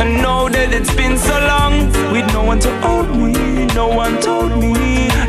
And 0.00 0.22
know 0.22 0.48
that 0.48 0.72
it's 0.72 0.94
been 0.94 1.16
so 1.18 1.36
long 1.52 1.74
with 2.12 2.26
no 2.32 2.42
one 2.44 2.60
to 2.60 2.70
hold 2.82 3.10
me. 3.16 3.66
No 3.80 3.88
one 3.88 4.14
told 4.20 4.52
me 4.62 4.74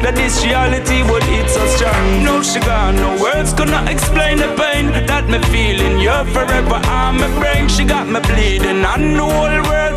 that 0.04 0.14
this 0.16 0.36
reality 0.46 1.00
would 1.10 1.24
hit 1.24 1.50
so 1.50 1.64
strong. 1.76 2.24
No 2.30 2.36
sugar, 2.52 2.82
no 3.04 3.10
words 3.24 3.54
gonna 3.54 3.82
explain 3.90 4.38
the 4.38 4.52
pain 4.62 4.86
that 5.10 5.26
me 5.34 5.40
feeling. 5.54 6.00
You're 6.06 6.26
forever 6.36 6.80
on 7.02 7.18
my 7.22 7.30
brain. 7.40 7.68
She 7.68 7.84
got 7.86 8.06
me 8.08 8.20
bleeding. 8.30 8.86
I 8.94 8.96
know 8.98 9.30
all 9.40 9.50
the 9.50 9.64
world 9.68 9.80
to 9.80 9.80
blame. 9.80 9.89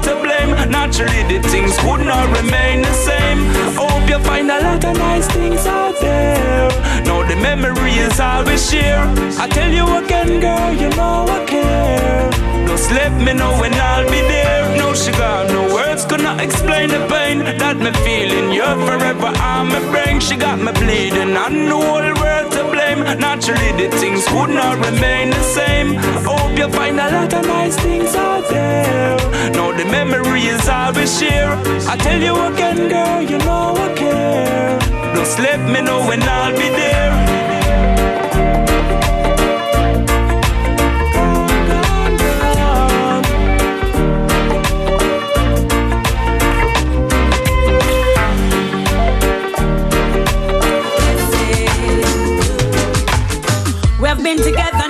Naturally, 0.68 1.22
the 1.24 1.40
things 1.48 1.76
would 1.84 2.04
not 2.04 2.26
remain 2.36 2.82
the 2.82 2.92
same. 2.92 3.38
Hope 3.76 4.08
you 4.08 4.18
find 4.20 4.50
a 4.50 4.60
lot 4.60 4.84
of 4.84 4.96
nice 4.96 5.26
things 5.28 5.66
out 5.66 5.98
there. 6.00 6.68
Now 7.04 7.22
the 7.26 7.36
memories 7.36 8.18
I 8.20 8.42
will 8.42 8.56
share. 8.56 9.04
I 9.38 9.48
tell 9.48 9.72
you 9.72 9.86
again, 9.96 10.40
girl, 10.40 10.72
you 10.72 10.88
know 10.96 11.26
I 11.28 11.44
care. 11.46 12.30
Just 12.68 12.90
let 12.90 13.12
me 13.12 13.32
know 13.32 13.52
when 13.60 13.74
I'll 13.74 14.08
be 14.10 14.20
there. 14.20 14.76
No 14.76 14.94
sugar, 14.94 15.46
no 15.48 15.74
words 15.74 16.04
gonna 16.04 16.36
explain 16.42 16.88
the 16.88 17.06
pain 17.08 17.38
that 17.40 17.76
me 17.76 17.92
feeling. 18.04 18.52
You're 18.52 18.78
forever 18.86 19.32
on 19.52 19.68
my 19.68 19.80
brain. 19.90 20.20
She 20.20 20.36
got 20.36 20.58
me 20.58 20.72
bleeding. 20.72 21.36
All 21.36 21.50
the 21.50 22.14
world 22.20 22.51
blame. 22.94 23.18
Naturally, 23.18 23.72
the 23.72 23.88
things 23.96 24.24
would 24.32 24.50
not 24.50 24.84
remain 24.84 25.30
the 25.30 25.42
same. 25.42 25.94
Hope 26.24 26.58
you 26.58 26.68
find 26.70 26.98
a 26.98 27.10
lot 27.10 27.32
of 27.32 27.46
nice 27.46 27.76
things 27.76 28.14
out 28.14 28.48
there. 28.48 29.16
Now 29.52 29.72
the 29.72 29.84
memories 29.84 30.68
I 30.68 30.90
will 30.90 31.06
share. 31.06 31.52
I 31.88 31.96
tell 31.96 32.20
you 32.20 32.34
again, 32.52 32.88
girl, 32.88 33.22
you 33.22 33.38
know 33.38 33.74
I 33.76 33.94
care. 33.94 34.78
Just 35.14 35.38
let 35.38 35.60
me 35.60 35.80
know 35.82 36.06
when 36.06 36.22
I'll 36.22 36.52
be 36.52 36.68
there. 36.68 37.31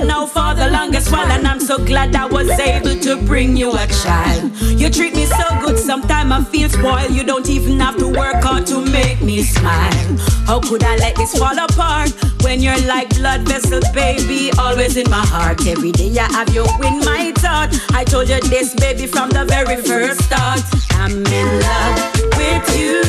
Together 0.03 0.21
now 0.21 0.27
for 0.27 0.55
the 0.55 0.71
longest 0.71 1.11
while, 1.11 1.31
and 1.31 1.47
I'm 1.47 1.61
so 1.61 1.79
glad 1.79 2.15
I 2.15 2.27
was 2.27 2.49
able 2.51 2.97
to 3.03 3.17
bring 3.27 3.57
you 3.57 3.73
a 3.73 3.87
child. 4.03 4.53
You 4.61 4.91
treat 4.91 5.15
me 5.15 5.27
so 5.27 5.45
good, 5.61 5.79
sometimes 5.79 6.33
I 6.33 6.45
feel 6.45 6.69
spoiled. 6.69 7.11
You 7.11 7.25
don't 7.25 7.49
even 7.49 7.81
have 7.81 7.97
to 7.99 8.09
work 8.09 8.43
hard 8.43 8.67
to 8.67 8.85
make 8.85 9.21
me 9.23 9.43
smile. 9.43 10.19
How 10.47 10.61
could 10.61 10.83
I 10.85 10.97
let 10.97 11.17
this 11.17 11.37
fall 11.39 11.59
apart 11.59 12.11
when 12.43 12.61
you're 12.61 12.81
like 12.87 13.09
blood 13.11 13.43
vessels, 13.43 13.89
baby? 13.93 14.51
Always 14.59 14.97
in 14.97 15.09
my 15.11 15.25
heart. 15.27 15.67
Every 15.67 15.93
day 15.93 16.17
I 16.19 16.31
have 16.33 16.55
you 16.55 16.65
in 16.85 16.99
my 17.01 17.33
thought. 17.37 17.71
I 17.93 18.05
told 18.05 18.29
you 18.29 18.41
this, 18.41 18.75
baby, 18.75 19.07
from 19.07 19.31
the 19.31 19.45
very 19.45 19.77
first 19.77 20.23
start. 20.23 20.61
I'm 20.93 21.27
in 21.27 21.49
love 21.61 21.99
with 22.37 22.67
you. 22.79 23.03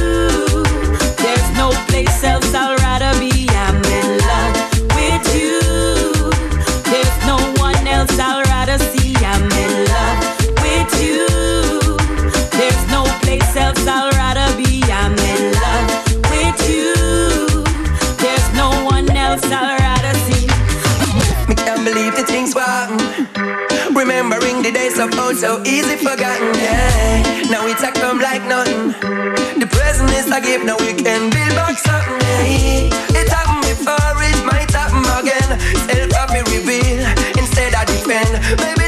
There's 1.18 1.50
no 1.58 1.72
place 1.88 2.24
else 2.24 2.54
I'd 2.54 2.73
old, 25.34 25.40
so 25.40 25.64
easy 25.70 25.96
forgotten. 25.98 26.54
Yeah, 26.56 27.44
now 27.50 27.68
it's 27.68 27.84
a 27.84 27.92
come 27.92 28.20
like 28.20 28.44
nothing. 28.44 28.92
The 29.60 29.68
present 29.70 30.10
is 30.12 30.32
a 30.32 30.42
gift, 30.42 30.66
now 30.66 30.78
we 30.80 30.94
can 30.94 31.30
build 31.30 31.56
back 31.56 31.78
something. 31.78 32.20
Hey, 32.22 32.90
it 33.10 33.30
happened 33.30 33.64
before, 33.64 34.24
it 34.24 34.46
might 34.46 34.72
happen 34.72 35.04
again. 35.20 35.60
Self 36.14 36.32
me 36.32 36.40
reveal 36.56 37.06
instead 37.38 37.74
I 37.74 37.86
defend. 37.86 38.32
Maybe 38.60 38.83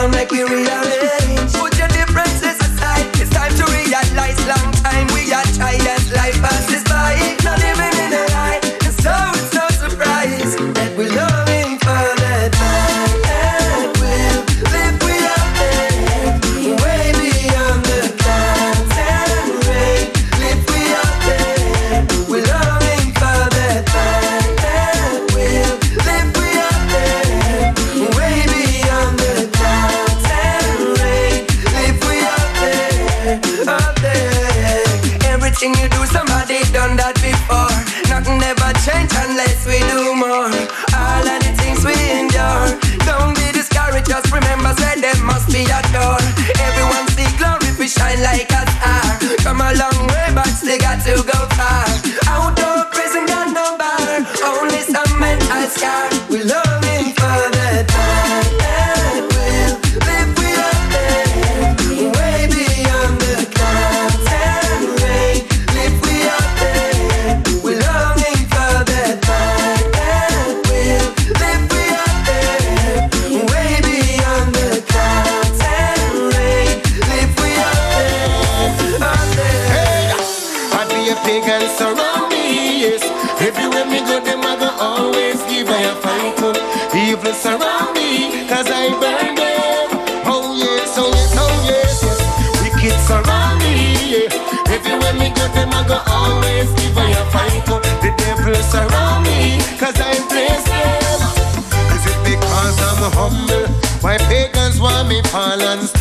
down, 0.00 0.10
make 0.12 0.32
me 0.32 0.42
realize. 0.42 1.19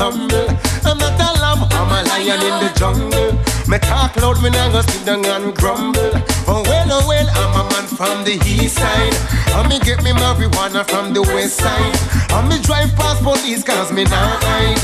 I'm 0.01 0.27
not 0.29 1.19
a 1.19 1.29
lamb, 1.43 1.67
I'm 1.75 1.91
a 1.91 2.07
lion 2.07 2.39
in 2.39 2.55
the 2.63 2.71
jungle. 2.79 3.35
Me 3.67 3.77
talk 3.79 4.15
loud, 4.15 4.41
me 4.41 4.49
nah 4.49 4.71
go 4.71 4.79
sit 4.79 5.05
down 5.05 5.25
and 5.25 5.53
grumble. 5.53 6.11
Oh 6.47 6.63
well, 6.63 6.87
oh 6.89 7.05
well, 7.05 7.27
I'm 7.35 7.59
a 7.59 7.63
man 7.69 7.83
from 7.83 8.23
the 8.23 8.39
east 8.47 8.79
side. 8.79 9.15
And 9.59 9.67
me 9.67 9.77
get 9.79 10.01
me 10.01 10.11
marijuana 10.11 10.87
from 10.87 11.13
the 11.13 11.21
west 11.21 11.57
side. 11.57 11.99
And 12.31 12.47
me 12.47 12.61
drive 12.61 12.95
past 12.95 13.21
police 13.23 13.61
cause 13.61 13.91
me 13.91 14.05
not 14.05 14.39
hide. 14.39 14.83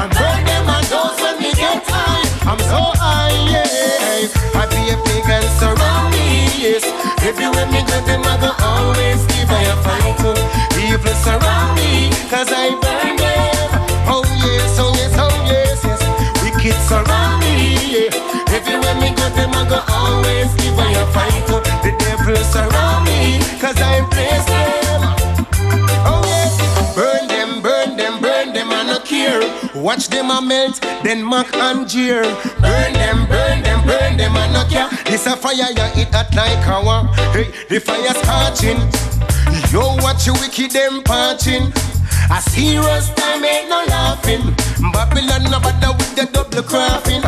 And 0.00 0.10
burn 0.16 0.40
them 0.48 0.64
and 0.64 0.86
those 0.88 1.20
when 1.20 1.36
me 1.44 1.52
get 1.52 1.84
high. 1.84 2.24
I'm 2.48 2.58
so 2.64 2.96
high, 2.96 3.36
yeah. 3.52 4.32
I 4.56 4.64
be 4.72 4.80
a 4.88 4.96
pagan 5.04 5.44
surround 5.60 6.08
me, 6.16 6.48
yes. 6.56 6.88
Everywhere 7.20 7.68
me 7.68 7.84
go, 7.84 8.00
them 8.08 8.24
I 8.24 8.40
go 8.40 8.50
always 8.64 9.20
give 9.28 9.50
I 9.52 9.60
a 9.68 9.76
fight. 9.84 10.24
Evil 10.80 11.14
surround 11.20 11.76
me, 11.76 12.08
cause 12.32 12.48
I 12.48 12.72
burn 12.80 13.16
them. 13.20 13.93
Oh 14.06 14.24
yes, 14.44 14.78
oh 14.78 14.92
yes, 14.96 15.14
oh 15.18 15.32
yes, 15.46 15.84
yes. 15.84 16.00
Wicked 16.42 16.76
surround 16.88 17.40
me, 17.40 17.76
yeah. 17.90 18.54
Everywhere 18.54 18.94
me 19.00 19.10
go, 19.16 19.28
them 19.34 19.54
I 19.54 19.66
go 19.68 19.80
always 19.88 20.52
give 20.60 20.78
I 20.78 20.92
a 20.92 21.06
fight. 21.12 21.46
The 21.82 21.92
devil 21.98 22.36
surround 22.44 23.04
me, 23.06 23.38
cause 23.60 23.76
I 23.80 24.00
bless 24.10 24.44
them. 24.46 25.02
Oh 26.06 26.22
yes, 26.24 26.94
burn 26.94 27.28
them, 27.28 27.62
burn 27.62 27.96
them, 27.96 28.20
burn 28.20 28.52
them, 28.52 28.70
I 28.70 28.84
no 28.86 28.98
care. 29.00 29.42
Watch 29.74 30.08
them 30.08 30.30
a 30.30 30.40
melt, 30.40 30.80
then 31.02 31.22
mock 31.22 31.52
and 31.54 31.88
jeer. 31.88 32.22
Burn 32.60 32.92
them, 32.92 33.26
burn 33.26 33.62
them, 33.62 33.84
burn 33.86 34.16
them, 34.16 34.36
I 34.36 34.52
no 34.52 34.64
care. 34.68 34.88
This 35.04 35.26
a 35.26 35.36
fire, 35.36 35.54
ya 35.54 35.90
it 35.96 36.14
hot 36.14 36.34
like 36.34 36.66
our. 36.68 37.06
Hey, 37.32 37.50
the 37.68 37.80
fire 37.80 38.14
scorching. 38.22 38.80
Yo, 39.72 39.96
watch 40.02 40.26
you 40.26 40.32
wicked 40.34 40.70
them 40.70 41.02
parching. 41.02 41.72
A 42.30 42.40
serious 42.40 43.10
time 43.14 43.44
ain't 43.44 43.68
no 43.68 43.84
laughing. 43.88 44.42
Babylon 44.92 45.44
no 45.50 45.60
bother 45.60 45.92
with 45.96 46.14
the 46.16 46.26
double 46.32 46.62
crossing. 46.62 47.22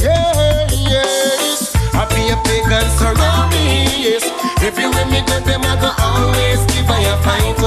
Yeah, 0.00 0.68
yes. 0.70 1.74
I 1.94 2.04
be 2.12 2.30
a 2.32 2.36
pagan 2.46 2.88
surround 2.98 3.50
me, 3.52 3.84
yes. 4.02 4.24
Everywhere 4.62 5.06
me 5.06 5.20
go, 5.26 5.40
them 5.40 5.62
I 5.64 5.76
go 5.80 5.90
always 5.98 6.60
give 6.72 6.88
I 6.88 7.00
a 7.12 7.16
fight. 7.24 7.58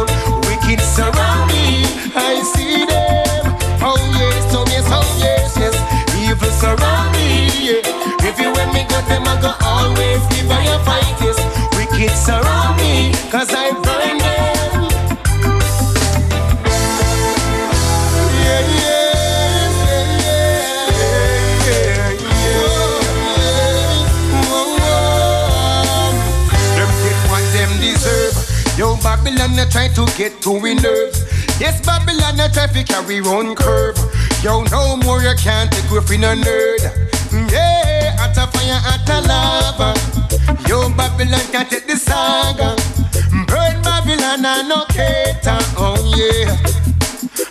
Wicked 0.48 0.82
surround 0.82 1.52
me, 1.52 1.86
I 2.16 2.42
see 2.54 2.86
them. 2.86 3.54
Oh 3.82 3.98
yes, 4.18 4.54
oh 4.56 4.66
yes, 4.70 4.88
oh 4.90 5.06
yes, 5.20 5.58
yes. 5.58 5.76
Evil 6.18 6.52
surround 6.52 7.12
me, 7.14 7.50
yeah. 7.60 8.28
Everywhere 8.28 8.68
me 8.74 8.86
go, 8.90 9.00
them 9.10 9.28
I 9.28 9.36
go 9.42 9.54
always 9.62 10.22
give 10.34 10.50
I 10.50 10.64
a 10.74 10.80
fight. 10.86 11.22
Wicked 11.78 12.16
surround 12.16 12.78
me, 12.78 13.12
cause 13.30 13.50
I 13.54 13.72
burn 13.84 14.18
them. 14.18 14.39
Yo, 28.80 28.96
Babylon, 29.04 29.58
they 29.58 29.66
try 29.66 29.90
to 29.90 30.06
get 30.16 30.42
to 30.42 30.52
we 30.58 30.74
nerves. 30.74 31.28
Yes, 31.60 31.86
Babylon, 31.86 32.38
they 32.38 32.48
try 32.48 32.66
to 32.66 32.84
carry 32.86 33.20
on 33.20 33.54
curve. 33.54 33.98
Yo, 34.42 34.64
no 34.72 34.96
more 34.96 35.20
you 35.20 35.36
can't 35.36 35.70
take 35.70 35.92
with 35.92 36.10
in 36.12 36.24
a 36.24 36.28
nerd. 36.28 36.80
Mm, 37.28 37.52
yeah, 37.52 38.16
at 38.18 38.38
a 38.38 38.48
fire, 38.48 38.80
at 38.88 39.10
a 39.10 39.20
lava. 39.28 40.00
Yo, 40.66 40.88
Babylon 40.96 41.42
can't 41.52 41.70
take 41.70 41.88
the 41.88 41.98
saga. 41.98 42.78
Burn 43.52 43.82
Babylon 43.84 44.46
and 44.46 44.70
no 44.70 44.86
cater. 44.86 45.60
Oh, 45.76 46.00
yeah. 46.16 46.56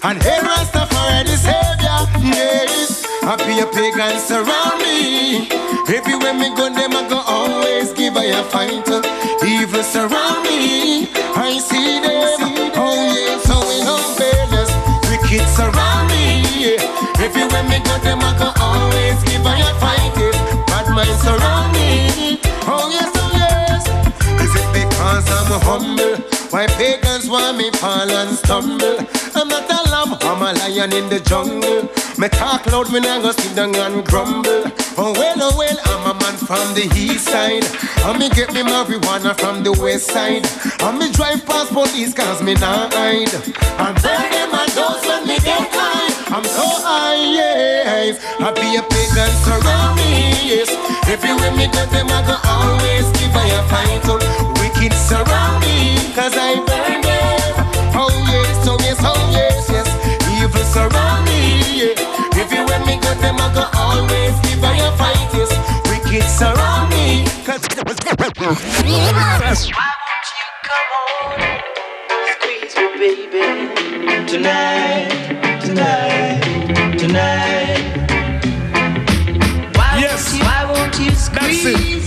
And 0.09 0.23
hey, 0.23 0.41
Rastafari 0.41 1.25
the 1.27 1.37
Savior, 1.37 2.09
yes. 2.25 3.18
I 3.23 3.37
be 3.47 3.61
a 3.61 3.67
pagan 3.67 4.19
surround 4.19 4.81
me. 4.83 5.49
Everywhere 5.89 6.35
me 6.35 6.49
go, 6.57 6.69
them 6.73 6.93
I 6.97 7.09
go 7.09 7.21
always 7.27 7.93
give 7.93 8.17
I 8.17 8.25
a 8.25 8.43
fight. 8.45 8.89
Evil 9.45 9.83
surround 9.83 10.43
me, 10.45 11.09
I 11.37 11.59
see 11.59 12.01
them. 12.01 12.73
Oh 12.77 13.13
yes, 13.15 13.45
so 13.45 13.57
we 13.69 13.85
no 13.85 13.97
fairness. 14.17 14.71
Wicked 15.11 15.47
surround 15.57 16.09
me. 16.09 16.43
yeah. 16.59 17.23
Everywhere 17.25 17.65
me 17.65 17.79
go, 17.85 17.99
them 17.99 18.21
I 18.23 18.33
go 18.39 18.53
always 18.61 19.23
give 19.25 19.45
I 19.45 19.59
a 19.61 19.73
fight. 19.81 20.15
Bad 20.67 20.89
mind 20.95 21.19
surround 21.21 21.73
me. 21.73 22.08
It 25.09 25.25
because 25.25 25.29
I'm 25.31 25.61
humble? 25.63 26.17
Why 26.51 26.67
pagans 26.67 27.29
want 27.29 27.59
me 27.59 27.71
fall 27.73 28.11
and 28.11 28.37
stumble? 28.37 28.99
I'm 29.35 29.49
not 29.49 29.71
a 29.71 29.91
lamb, 29.91 30.19
I'm 30.23 30.43
a 30.43 30.53
lion 30.59 30.93
in 30.93 31.09
the 31.09 31.21
jungle. 31.21 31.89
Me 32.19 32.29
talk 32.29 32.67
loud, 32.67 32.93
me 32.93 33.01
nah 33.01 33.21
go 33.21 33.33
sit 33.33 33.55
down 33.55 33.75
and 33.77 34.05
grumble. 34.05 34.65
Oh 34.97 35.13
well, 35.13 35.37
oh 35.41 35.55
well, 35.57 35.79
I'm 35.85 36.11
a 36.11 36.15
man 36.21 36.37
from 36.37 36.75
the 36.75 36.91
east 36.97 37.29
side. 37.29 37.65
And 38.05 38.19
me 38.19 38.29
get 38.31 38.53
me 38.53 38.63
marijuana 38.63 39.39
from 39.39 39.63
the 39.63 39.73
west 39.73 40.11
side. 40.11 40.47
And 40.83 40.99
me 40.99 41.13
drive 41.13 41.45
past 41.47 41.73
police 41.73 42.15
cause 42.15 42.43
me 42.43 42.55
nah 42.55 42.89
hide. 42.93 43.33
And 43.79 43.95
burn 44.03 44.31
them 44.33 44.55
and 44.55 44.73
those 44.73 45.05
when 45.07 45.27
me 45.29 45.39
get 45.41 45.69
high. 45.71 46.35
I'm 46.35 46.45
so 46.45 46.67
high, 46.85 47.17
yes. 47.17 48.19
I 48.41 48.53
be 48.53 48.77
a 48.77 48.83
pagan 48.83 49.33
surround 49.45 49.97
me, 49.97 50.33
yes. 50.49 50.69
Everywhere 51.09 51.53
me 51.57 51.67
go, 51.69 51.85
them 51.93 52.09
I 52.09 52.21
go 52.27 52.37
always 52.49 53.07
give 53.21 53.37
I 53.37 53.47
a 53.53 53.63
fight. 53.69 54.58
Wicked 54.69 54.93
surround 54.93 55.65
me, 55.65 55.97
cause 56.15 56.35
I 56.37 56.57
burn 56.69 57.01
them. 57.01 57.41
Oh 57.97 58.13
yes, 58.29 58.69
oh 58.69 58.77
yes, 58.81 59.01
oh 59.03 59.17
yes, 59.33 59.69
yes. 59.73 59.89
Evil 60.37 60.63
surround 60.65 61.25
me, 61.25 61.41
yeah. 61.73 62.41
Everywhere 62.43 62.79
me 62.85 63.01
go, 63.01 63.15
them 63.15 63.37
I 63.41 63.49
go 63.55 63.65
always 63.81 64.35
give 64.45 64.63
I 64.63 64.77
a 64.77 64.93
fight, 65.01 65.29
yes. 65.33 65.51
Wicked 65.89 66.23
surround 66.29 66.91
me, 66.91 67.25
cause 67.47 67.65
Squeeze 72.33 72.77
me, 72.77 72.99
baby. 72.99 74.27
Tonight, 74.27 75.61
tonight, 75.65 76.99
tonight. 76.99 77.81
Why 79.75 79.99
Yes. 79.99 80.33
won't 80.33 80.39
you, 80.39 80.45
why 80.45 80.65
won't 80.73 80.99
you 81.01 81.11
squeeze 81.13 81.98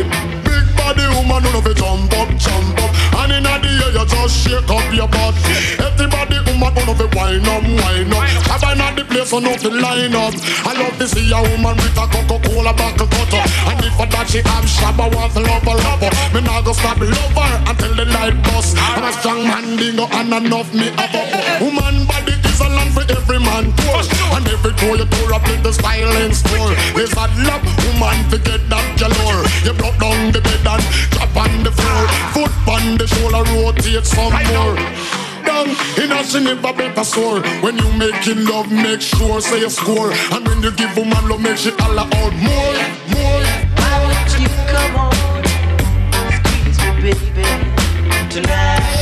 on. 0.00 0.42
Big 0.44 0.64
body 0.76 1.04
woman, 1.12 1.42
none 1.42 1.56
of 1.56 1.66
it 1.66 1.76
jump 1.76 2.12
up, 2.16 2.28
jump 2.40 2.78
up. 2.80 2.90
And 3.20 3.32
in 3.32 3.42
the 3.44 3.52
air, 3.52 3.92
you 3.92 4.04
just 4.06 4.34
shake 4.40 4.70
up 4.70 4.88
your 4.92 5.08
butt. 5.08 5.36
Everybody 5.78 6.40
woman, 6.48 6.72
none 6.74 6.88
of 6.88 7.00
it 7.00 7.14
wind 7.14 7.46
up, 7.46 7.62
wind 7.62 8.12
up. 8.12 8.24
Have 8.48 8.64
I 8.64 8.74
not 8.74 8.96
the 8.96 9.04
place 9.04 9.30
for 9.30 9.40
nothing 9.40 9.76
line 9.80 10.14
up? 10.14 10.34
I 10.64 10.72
love 10.78 10.96
to 10.98 11.06
see 11.08 11.28
a 11.32 11.40
woman 11.40 11.76
with 11.76 11.98
a 11.98 12.06
Coca-Cola 12.08 12.72
buckle 12.72 13.06
cutter. 13.06 13.44
And 13.68 13.84
if 13.84 13.92
for 13.96 14.06
that 14.06 14.28
she 14.28 14.40
have 14.40 14.64
shabba, 14.64 15.12
want 15.14 15.32
to 15.34 15.40
love 15.40 15.62
her, 15.62 15.76
love 15.76 16.00
her. 16.00 16.12
Me 16.34 16.40
nah 16.40 16.62
go 16.62 16.72
stop 16.72 16.98
love 16.98 17.36
her 17.36 17.52
until 17.68 17.94
the 17.94 18.06
light 18.06 18.36
bust. 18.44 18.76
I'm 18.78 19.04
a 19.04 19.12
strong 19.12 19.44
man, 19.44 19.76
dingo, 19.76 20.06
and 20.08 20.32
enough 20.32 20.72
me 20.72 20.88
have 20.96 21.14
a 21.14 21.64
woman 21.64 22.06
body 22.06 22.34
a 22.62 22.68
land 22.70 22.92
for 22.94 23.04
every 23.10 23.38
man 23.38 23.72
tour. 23.82 24.00
And 24.34 24.46
every 24.48 24.72
tour 24.78 24.96
you 24.96 25.06
tour 25.06 25.34
up 25.34 25.46
in 25.48 25.62
the 25.62 25.72
styling 25.72 26.32
store. 26.32 26.72
There's 26.94 27.12
a 27.12 27.26
love 27.46 27.64
woman 27.84 28.16
to 28.30 28.38
get 28.38 28.62
that 28.70 28.86
galore. 28.98 29.42
You 29.66 29.74
broke 29.74 29.98
down 29.98 30.32
the 30.32 30.40
bed 30.40 30.66
and 30.66 30.82
drop 31.10 31.36
on 31.36 31.52
the 31.66 31.72
floor. 31.72 32.02
Foot 32.34 32.54
on 32.68 32.98
the 32.98 33.06
shoulder, 33.06 33.42
rotate 33.52 34.06
some 34.06 34.32
more. 34.52 34.76
Down 35.44 35.68
in 35.98 36.12
a 36.12 36.22
she 36.24 36.40
never 36.40 36.72
better 36.72 37.04
sore. 37.04 37.42
When 37.62 37.76
you 37.78 37.90
making 37.98 38.46
love, 38.46 38.70
make 38.70 39.00
sure 39.00 39.40
say 39.40 39.60
you 39.60 39.70
score. 39.70 40.12
And 40.32 40.46
when 40.46 40.62
you 40.62 40.72
give 40.72 40.96
woman 40.96 41.28
love, 41.28 41.40
make 41.42 41.58
she 41.58 41.70
holla 41.78 42.06
out 42.06 42.34
more, 42.46 42.74
more. 43.10 43.42
Why 43.76 43.94
won't 44.06 44.30
you 44.38 44.48
come 44.70 44.96
on? 44.96 45.42
Squeeze 46.72 47.20
me, 47.22 47.30
baby. 47.34 47.82
Tonight, 48.30 48.30
tonight, 48.30 49.01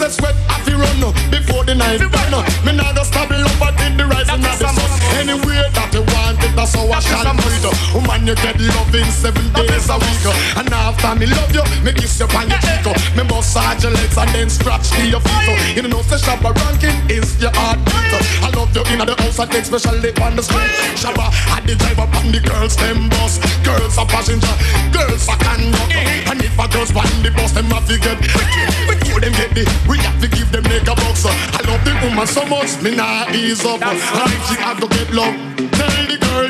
say 0.00 0.08
sweat 0.08 0.34
have 0.48 0.64
to 0.64 0.76
run 0.76 1.04
uh, 1.04 1.12
before 1.30 1.64
the 1.64 1.74
night. 1.74 2.00
Me 2.64 2.72
nah 2.72 2.92
go 2.92 3.02
stop 3.02 3.28
love 3.28 3.60
until 3.60 3.96
the 3.96 4.06
rising 4.08 4.34
of 4.34 4.58
the 4.58 4.72
sun. 4.72 4.74
Anywhere 5.20 5.68
that 5.76 5.94
it, 5.94 6.09
that's 6.60 6.76
how 6.76 6.84
I 6.92 7.00
shall 7.00 7.24
do 7.24 7.48
it. 7.48 7.64
Woman, 7.96 8.20
oh, 8.20 8.28
you 8.28 8.36
get 8.36 8.60
loving 8.60 9.08
seven 9.08 9.48
days 9.56 9.88
a 9.88 9.96
week. 9.96 10.24
And 10.60 10.68
after 10.68 11.16
me 11.16 11.24
love 11.24 11.52
you, 11.56 11.64
me 11.80 11.92
kiss 11.96 12.20
you 12.20 12.28
on 12.36 12.52
your 12.52 12.60
cheek. 12.60 12.84
Me 13.16 13.24
massage 13.24 13.80
your 13.82 13.92
legs 13.96 14.16
and 14.20 14.28
then 14.36 14.50
scratch 14.52 14.92
to 14.92 15.02
your 15.08 15.20
feet. 15.24 15.76
You 15.76 15.88
know, 15.88 16.04
say 16.04 16.20
Shabba 16.20 16.52
ranking 16.52 16.96
is 17.08 17.40
your 17.40 17.52
heartbeat. 17.56 18.12
I 18.44 18.52
love 18.52 18.76
you 18.76 18.84
in 18.92 19.00
the 19.00 19.16
house, 19.16 19.40
I 19.40 19.46
take 19.46 19.64
special 19.64 19.96
on 19.96 20.36
the 20.36 20.44
street. 20.44 20.68
Shabba, 21.00 21.32
I 21.48 21.64
the 21.64 21.74
driver 21.80 22.04
on 22.04 22.28
the 22.28 22.40
girls, 22.44 22.76
them 22.76 23.08
bus. 23.08 23.40
Girls 23.64 23.96
are 23.96 24.06
passenger, 24.06 24.52
girls 24.92 25.24
are 25.32 25.40
conductor. 25.40 26.04
And 26.28 26.44
if 26.44 26.58
a 26.60 26.68
girls 26.68 26.92
on 26.92 27.08
the 27.24 27.32
bus, 27.32 27.52
them 27.56 27.72
have 27.72 27.88
to 27.88 27.96
get 27.96 28.20
Before 28.20 29.20
them 29.20 29.32
get 29.32 29.56
the, 29.56 29.64
we 29.88 29.96
have 30.04 30.20
to 30.20 30.28
give 30.28 30.52
them 30.52 30.64
nigga 30.68 30.92
box. 30.92 31.24
I 31.24 31.64
love 31.64 31.80
the 31.88 31.96
woman 32.04 32.26
so 32.26 32.44
much, 32.44 32.76
me 32.84 32.92
nah 32.92 33.32
ease 33.32 33.64
up. 33.64 33.80
And 33.80 33.96
if 33.96 34.42
she 34.44 34.56
have 34.60 34.76
to 34.80 34.88
get 34.92 35.08
love, 35.16 35.34
tell 35.72 36.04
the 36.04 36.18
girl 36.20 36.49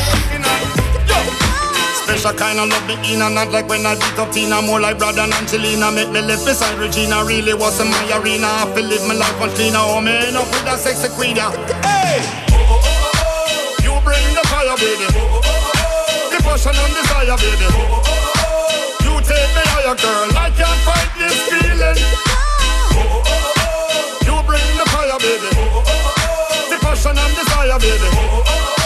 Kind 2.29 2.59
of 2.59 2.69
love 2.69 2.85
me 2.85 2.93
in 3.13 3.17
not 3.17 3.49
like 3.49 3.67
when 3.67 3.83
I 3.83 3.95
beat 3.95 4.19
up 4.19 4.31
Tina 4.31 4.61
More 4.61 4.79
like 4.79 4.99
brother 4.99 5.21
and 5.21 5.33
Angelina. 5.33 5.89
Make 5.89 6.11
me 6.11 6.21
live 6.21 6.45
beside 6.45 6.77
Regina 6.77 7.25
Really 7.25 7.55
wasn't 7.55 7.89
my 7.89 8.21
arena. 8.21 8.45
I 8.45 8.69
feel 8.75 8.85
live 8.85 9.01
my 9.07 9.15
life 9.15 9.41
on 9.41 9.49
cleaner. 9.57 9.81
Oh 9.81 9.97
end 9.97 10.37
up 10.37 10.45
with 10.45 10.69
a 10.69 10.77
sexy 10.77 11.09
queen. 11.17 11.37
Hey! 11.81 12.21
You 13.81 13.97
bring 14.05 14.21
the 14.37 14.45
fire 14.53 14.77
baby. 14.77 15.09
The 16.29 16.37
passion 16.45 16.77
and 16.77 16.93
desire 16.93 17.37
baby. 17.41 17.65
You 19.01 19.17
take 19.25 19.49
me 19.57 19.63
higher 19.73 19.97
girl. 19.97 20.29
I 20.37 20.53
can't 20.53 20.81
fight 20.85 21.09
this 21.17 21.41
feeling. 21.49 21.97
You 24.29 24.37
bring 24.45 24.69
the 24.77 24.85
fire 24.93 25.17
baby. 25.17 25.49
The 26.69 26.77
passion 26.85 27.17
and 27.17 27.33
desire 27.33 27.79
baby 27.81 28.80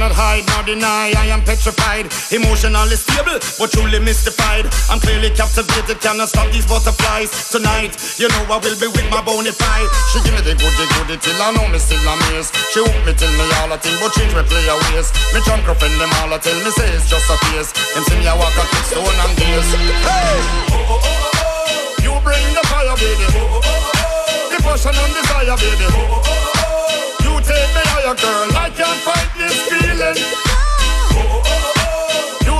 cannot 0.00 0.16
hide 0.16 0.48
nor 0.56 0.64
deny. 0.64 1.12
I 1.12 1.28
am 1.28 1.44
petrified 1.44 2.08
Emotionally 2.32 2.96
stable 2.96 3.36
but 3.60 3.68
truly 3.68 4.00
mystified. 4.00 4.64
I'm 4.88 4.96
clearly 4.96 5.28
captivated 5.28 6.00
Cannot 6.00 6.32
stop 6.32 6.48
these 6.56 6.64
butterflies. 6.64 7.28
Tonight 7.52 8.00
you 8.16 8.32
know 8.32 8.48
I 8.48 8.56
will 8.64 8.80
be 8.80 8.88
with 8.88 9.04
my 9.12 9.20
bonafide 9.20 9.92
She 10.08 10.24
give 10.24 10.32
me 10.32 10.40
the 10.40 10.56
goody 10.56 10.86
goody 10.96 11.20
till 11.20 11.36
I 11.36 11.52
know 11.52 11.68
me 11.68 11.76
still 11.76 12.00
amaze 12.00 12.48
She 12.72 12.80
hook 12.80 12.96
me 13.04 13.12
till 13.12 13.28
me 13.36 13.44
all 13.60 13.68
a 13.68 13.76
thing 13.76 13.92
But 14.00 14.16
she 14.16 14.24
me 14.32 14.40
play 14.40 14.64
a 14.72 14.76
ways 14.88 15.12
Me 15.36 15.44
drunk 15.44 15.68
her 15.68 15.76
friend 15.76 15.92
them 16.00 16.08
all 16.24 16.32
a 16.32 16.40
tell 16.40 16.56
me 16.64 16.72
say 16.72 16.88
it's 16.96 17.04
just 17.04 17.28
a 17.28 17.36
face 17.52 17.68
Them 17.92 18.00
see 18.08 18.16
me 18.16 18.24
a 18.24 18.32
walk 18.40 18.56
a 18.56 18.64
stone 18.88 19.04
and 19.04 19.36
gaze. 19.36 19.68
Hey! 20.00 20.40
Oh, 20.72 20.96
oh, 20.96 20.96
oh, 20.96 21.28
oh. 21.44 22.04
You 22.04 22.16
bring 22.24 22.46
the 22.56 22.64
fire 22.72 22.96
baby. 22.96 23.26
Oh, 23.36 23.52
oh, 23.52 23.60
oh, 23.60 24.00
oh. 24.00 24.48
The 24.48 24.58
passion 24.64 24.96
and 24.96 25.12
desire 25.12 25.56
baby. 25.60 25.86
Oh, 25.92 26.08
oh, 26.08 26.24
oh, 26.24 26.56
oh. 26.56 27.24
You 27.24 27.32
take 27.44 27.68
me 27.76 27.82
higher 27.92 28.16
girl. 28.16 28.48
I 28.56 28.70
can't 28.72 29.00
fight 29.04 29.28
this 29.36 29.54
feeling 29.68 29.79
You 30.00 30.06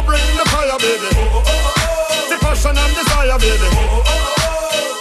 bring 0.04 0.20
the 0.36 0.44
fire 0.52 0.76
baby. 0.76 1.08
The 2.28 2.36
passion 2.36 2.76
and 2.76 2.92
desire 2.92 3.40
baby. 3.40 3.64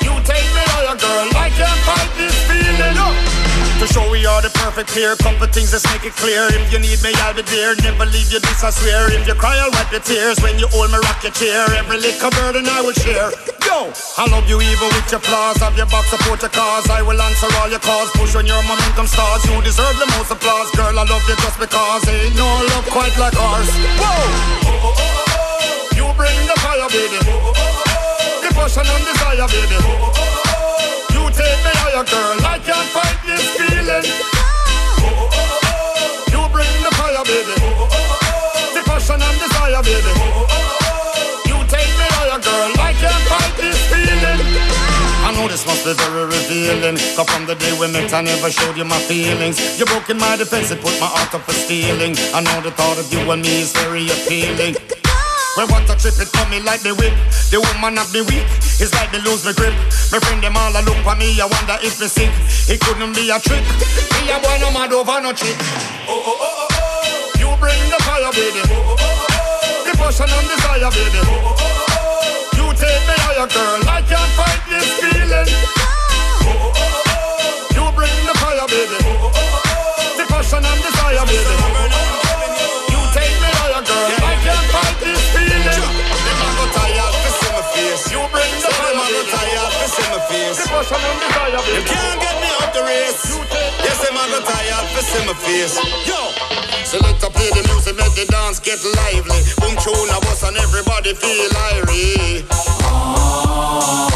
You 0.08 0.16
take 0.24 0.48
me 0.56 0.64
higher 0.72 0.96
girl. 0.96 1.28
I 1.36 1.52
can't 1.52 1.80
fight 1.84 2.08
this 2.16 2.32
feeling. 2.48 2.96
To 3.80 3.88
show 3.88 4.10
we 4.10 4.26
are 4.26 4.42
the 4.42 4.50
perfect 4.50 4.94
pair 4.94 5.16
Couple 5.18 5.48
things, 5.48 5.74
let's 5.74 5.84
make 5.92 6.06
it 6.06 6.16
clear. 6.16 6.48
If 6.48 6.72
you 6.72 6.80
need 6.80 7.04
me, 7.04 7.12
I'll 7.28 7.34
be 7.36 7.42
there. 7.42 7.76
Never 7.76 8.06
leave 8.06 8.32
you, 8.32 8.40
this 8.40 8.64
I 8.64 8.70
swear. 8.70 9.12
If 9.12 9.28
you 9.28 9.34
cry, 9.34 9.58
I'll 9.60 9.72
wipe 9.72 9.92
your 9.92 10.00
tears. 10.00 10.40
When 10.40 10.58
you 10.58 10.68
hold 10.68 10.92
me, 10.92 10.98
rock 10.98 11.22
your 11.24 11.34
chair 11.34 11.66
Every 11.76 11.98
little 11.98 12.32
burden 12.32 12.68
I 12.70 12.80
will 12.80 12.94
share 12.94 13.49
Yo, 13.70 13.86
I 14.17 14.26
love 14.34 14.49
you 14.49 14.57
even 14.57 14.89
with 14.97 15.13
your 15.13 15.22
flaws. 15.22 15.61
Have 15.61 15.78
your 15.78 15.86
back, 15.93 16.01
support 16.09 16.41
your 16.41 16.49
cause. 16.49 16.89
I 16.89 17.05
will 17.05 17.22
answer 17.22 17.45
all 17.61 17.70
your 17.70 17.78
calls. 17.78 18.09
Push 18.17 18.34
on 18.34 18.49
your 18.49 18.57
momentum 18.65 19.05
stars. 19.05 19.45
You 19.45 19.61
deserve 19.61 19.93
the 20.01 20.09
most 20.17 20.34
applause. 20.34 20.74
Girl, 20.74 20.89
I 20.89 21.05
love 21.05 21.22
you 21.30 21.38
just 21.38 21.61
because 21.61 22.01
Ain't 22.09 22.34
no 22.34 22.49
love 22.74 22.89
quite 22.89 23.13
like 23.22 23.38
ours. 23.38 23.70
Whoa! 23.70 24.09
Oh, 24.09 24.89
oh, 24.89 25.05
oh, 25.05 25.97
You 26.01 26.09
bring 26.17 26.34
the 26.49 26.57
fire, 26.65 26.89
baby. 26.89 27.22
The 28.41 28.49
passion 28.57 28.89
and 28.89 29.05
desire, 29.05 29.45
baby. 29.53 29.78
You 31.13 31.30
take 31.30 31.61
me 31.61 31.74
higher, 31.78 32.01
girl. 32.09 32.41
I 32.41 32.57
can't 32.65 32.89
fight 32.89 33.22
this 33.22 33.45
feeling. 33.53 34.09
You 36.34 36.41
bring 36.49 36.74
the 36.82 36.93
fire, 36.97 37.22
baby. 37.22 37.53
The 38.74 38.82
passion 38.82 39.22
and 39.22 39.38
desire, 39.38 39.84
baby 39.86 40.79
this 45.50 45.66
must 45.66 45.84
be 45.84 45.93
very 45.93 46.26
revealing. 46.26 46.95
Cause 47.18 47.28
from 47.30 47.45
the 47.45 47.56
day 47.56 47.74
we 47.80 47.91
met 47.91 48.14
I 48.14 48.22
never 48.22 48.50
showed 48.52 48.78
you 48.78 48.86
my 48.86 49.00
feelings. 49.10 49.58
You 49.80 49.86
broke 49.86 50.10
in 50.10 50.18
my 50.18 50.38
defense, 50.38 50.72
it 50.72 50.80
put 50.82 50.93
my 51.02 51.10
heart 51.10 51.34
up 51.34 51.41
for 51.41 51.54
stealing. 51.54 52.16
I 52.34 52.41
know 52.41 52.62
the 52.62 52.72
thought 52.72 52.97
of 53.00 53.12
you 53.12 53.20
and 53.32 53.41
me 53.41 53.62
is 53.62 53.74
very 53.74 54.06
appealing. 54.08 54.76
When 55.58 55.68
what 55.74 55.89
a 55.89 55.97
trip 55.97 56.14
it 56.22 56.32
coming 56.32 56.64
like 56.64 56.82
the 56.86 56.93
whip 56.93 57.12
The 57.50 57.58
woman 57.60 57.97
have 57.97 58.14
me 58.14 58.22
weak, 58.22 58.45
it's 58.80 58.93
like 58.93 59.12
me 59.12 59.20
lose 59.26 59.43
my 59.43 59.52
grip. 59.52 59.74
My 60.14 60.22
friend 60.22 60.39
them 60.45 60.56
all 60.56 60.72
a 60.72 60.82
look 60.86 60.95
for 61.02 61.16
me, 61.18 61.41
I 61.41 61.45
wonder 61.50 61.76
if 61.82 62.00
me 62.00 62.08
sick. 62.08 62.30
It 62.70 62.80
couldn't 62.80 63.14
be 63.18 63.30
a 63.34 63.39
trick. 63.41 63.66
Me 64.14 64.30
a 64.30 64.38
boy 64.39 64.58
no 64.62 64.70
mad 64.72 64.93
over 64.93 65.20
no 65.20 65.34
chick. 65.34 65.58
Oh 66.06 66.14
oh 66.14 66.38
oh 66.38 66.39
oh 66.39 66.68
oh. 66.70 67.39
You 67.41 67.50
bring 67.58 67.82
the 67.89 67.97
fire 68.06 68.30
baby. 68.32 68.62
Oh 68.70 68.93
oh 68.93 68.95
oh 68.95 69.26
oh. 69.26 69.89
The 69.89 69.97
passion 69.97 70.30
and 70.30 70.47
desire 70.47 70.91
baby. 70.93 71.18
Oh 71.26 71.34
oh 71.34 71.58
oh 71.58 71.66
oh, 71.66 71.97
oh. 71.97 72.49
You 72.70 72.76
take 72.78 73.01
me 73.09 73.15
higher 73.26 73.49
girl, 73.49 73.82
I 73.89 74.05
can't 74.05 74.30
fight 74.38 74.61
this 74.70 74.86
feeling. 75.01 75.49
Oh 76.45 76.70
oh 76.70 76.78
oh 76.78 77.74
You 77.74 77.82
bring 77.97 78.13
the 78.30 78.36
fire 78.38 78.61
baby. 78.70 78.93
Oh 79.09 79.26
oh 79.26 79.34
oh 79.34 80.13
The 80.13 80.30
passion 80.30 80.61
and 80.61 80.78
desire 80.78 81.26
baby. 81.26 81.49
You 82.93 83.01
take 83.09 83.34
me 83.41 83.49
higher 83.57 83.82
girl, 83.82 84.09
I 84.22 84.38
can't 84.45 84.67
fight 84.70 84.97
this 85.01 85.17
feeling. 85.34 85.65
Them 85.65 86.41
a 86.45 86.49
go 86.61 86.65
tired 86.78 87.09
to 87.09 87.30
see 87.41 87.49
my 87.57 87.61
face. 87.74 88.05
You 88.13 88.22
bring 88.30 88.53
the 88.61 88.70
Say 88.70 88.78
them 88.86 89.01
a 89.01 89.01
fire 89.01 89.17
go 89.17 89.17
baby 89.17 89.34
tired 89.34 89.72
to 89.74 89.86
see 89.89 90.05
my 90.13 90.20
face. 90.30 90.57
The 90.61 90.65
passion 90.70 91.01
and 91.01 91.17
desire 91.26 91.61
baby 91.65 92.18
Them 94.30 94.44
tired 94.44 94.86
to 94.94 95.02
see 95.02 95.26
my 95.26 95.34
face. 95.34 95.74
Yo. 96.06 96.22
Select 96.86 97.22
to 97.22 97.30
play 97.30 97.50
the 97.50 97.66
music, 97.70 97.98
make 97.98 98.14
the 98.14 98.26
dance 98.30 98.60
get 98.60 98.78
lively. 98.82 99.42
Boom 99.58 99.74
tune 99.82 100.10
a 100.10 100.20
bus 100.22 100.44
and 100.44 100.58
everybody 100.58 101.14
feel 101.14 101.50
irie. 101.74 102.42
Girl 102.42 102.50
ah, 102.86 104.10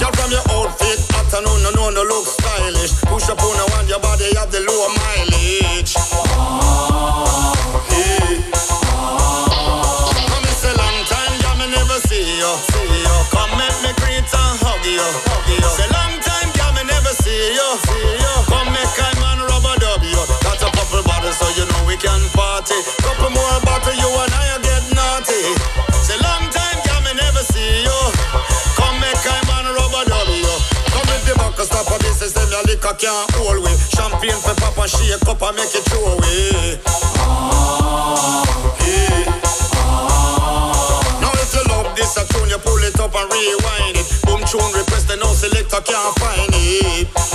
ah. 0.00 0.10
from 0.16 0.30
your 0.30 0.44
outfit, 0.56 1.00
afternoon, 1.20 1.60
no, 1.64 1.70
no, 1.72 1.90
no 1.90 2.02
look 2.04 2.26
stylish. 2.26 2.96
Push 3.12 3.28
up 3.28 3.42
on 3.42 3.56
the 3.56 3.64
one, 3.76 3.88
your 3.88 4.00
body 4.00 4.13
can't 33.04 33.30
hold 33.36 33.60
we. 33.60 33.68
Champagne 33.92 34.40
for 34.40 34.54
papa, 34.56 34.88
shake 34.88 35.28
up 35.28 35.42
and 35.42 35.56
make 35.56 35.74
it 35.74 35.84
throw 35.84 36.16
away. 36.16 36.80
Ah, 37.20 38.44
yeah. 38.80 39.40
ah. 39.76 41.18
Now 41.20 41.32
if 41.34 41.52
you 41.52 41.64
love 41.68 41.94
this 41.96 42.16
a 42.16 42.24
tune, 42.32 42.48
you 42.48 42.58
pull 42.58 42.80
it 42.80 42.98
up 42.98 43.14
and 43.14 43.28
rewind 43.30 43.96
it. 44.00 44.08
Boom 44.24 44.40
tune 44.48 44.72
request, 44.72 45.08
the 45.08 45.16
no 45.16 45.28
selector 45.34 45.82
can't 45.84 46.18
find 46.18 46.48
it. 46.54 47.33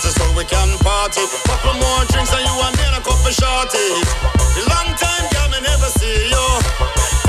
Bottles 0.00 0.16
so 0.16 0.24
we 0.36 0.44
can 0.44 0.70
party. 0.80 1.20
Couple 1.44 1.76
more 1.76 2.04
drinks 2.08 2.32
and 2.32 2.40
you 2.40 2.54
and 2.64 2.74
me 2.76 2.84
and 2.88 2.96
a 2.96 3.02
couple 3.04 3.32
shorties. 3.32 4.08
A 4.56 4.62
long 4.72 4.88
time, 4.96 5.24
girl, 5.28 5.48
me 5.52 5.60
never 5.60 5.90
see 5.92 6.32
you. 6.32 6.46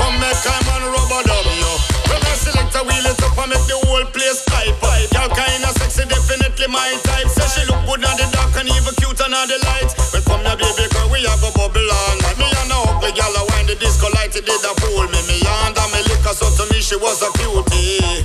Come 0.00 0.16
make 0.16 0.40
I 0.40 0.56
man 0.64 0.82
rubber 0.88 1.22
dub 1.28 1.46
you. 1.52 1.72
When 2.08 2.20
I 2.24 2.34
select 2.34 2.72
a 2.76 2.82
wheel 2.84 3.04
it 3.04 3.20
up 3.20 3.36
and 3.36 3.52
make 3.52 3.66
the 3.68 3.76
whole 3.84 4.04
place 4.16 4.44
type. 4.48 4.80
Girl 5.12 5.28
kinda 5.28 5.70
sexy, 5.76 6.08
definitely 6.08 6.68
my 6.68 6.96
type. 7.04 7.28
Say 7.28 7.46
she 7.52 7.62
look 7.68 7.84
good 7.84 8.04
on 8.04 8.16
the 8.16 8.26
dark 8.32 8.56
and 8.56 8.68
even 8.68 8.94
cute 8.96 9.20
under 9.20 9.44
the 9.52 9.58
lights. 9.68 9.92
Well, 10.12 10.24
come 10.24 10.40
here, 10.40 10.56
baby 10.56 10.88
girl, 10.96 11.08
we 11.12 11.20
have 11.28 11.44
a 11.44 11.52
bubble 11.52 11.90
on. 12.08 12.16
Me 12.40 12.48
and 12.48 12.68
no 12.72 12.88
ugly 12.88 13.12
girl, 13.12 13.36
I 13.36 13.42
wind 13.52 13.68
the 13.68 13.76
disco 13.76 14.08
light, 14.16 14.32
it 14.32 14.48
did 14.48 14.64
a 14.64 14.72
fool 14.80 15.04
me. 15.12 15.20
Me 15.28 15.44
and 15.44 15.76
me 15.92 16.00
liquor, 16.08 16.32
so 16.32 16.48
to 16.48 16.64
me 16.72 16.80
she 16.80 16.96
was 16.96 17.20
a 17.20 17.28
cutie. 17.36 18.24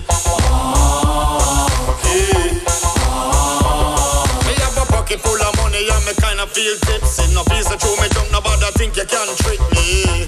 And 6.40 6.50
me 6.50 6.54
kinda 6.54 6.54
feel 6.54 6.76
tipsy. 6.86 7.34
No 7.34 7.44
piece 7.44 7.72
of 7.72 7.80
true, 7.80 7.96
me 8.02 8.08
don't 8.10 8.32
know 8.32 8.40
about 8.40 8.74
think 8.76 8.96
you 8.96 9.06
can 9.06 9.28
trick 9.38 9.60
me. 9.72 10.28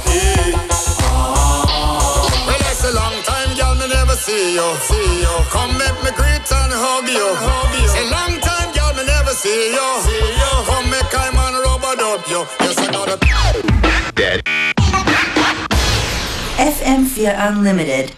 Okay. 0.00 0.52
Well, 2.46 2.62
it's 2.70 2.84
a 2.84 2.92
long 2.92 3.22
time, 3.22 3.56
girl, 3.56 3.74
me 3.74 3.88
never 3.88 4.16
see 4.16 4.54
you, 4.54 4.76
see 4.88 5.20
you. 5.20 5.34
Come 5.50 5.76
make 5.78 5.98
me 6.02 6.10
greet 6.16 6.52
and 6.52 6.72
hug 6.72 7.08
you, 7.08 7.34
hug 7.34 7.74
you. 7.78 7.90
A 8.00 8.04
long 8.10 8.40
time, 8.40 8.72
girl, 8.74 8.92
me 8.94 9.04
never 9.06 9.32
see 9.32 9.72
you, 9.72 10.00
see 10.02 10.26
you. 10.40 10.52
Come 10.66 10.90
make 10.90 11.14
I 11.14 11.30
man 11.32 11.54
rubber 11.62 11.96
dub 11.96 12.26
you. 12.28 12.46
Yes, 12.60 12.78
I 12.78 12.90
know 12.90 13.06
that. 13.06 13.20
Dead. 14.14 14.42
FM4 16.58 17.34
Unlimited. 17.48 18.14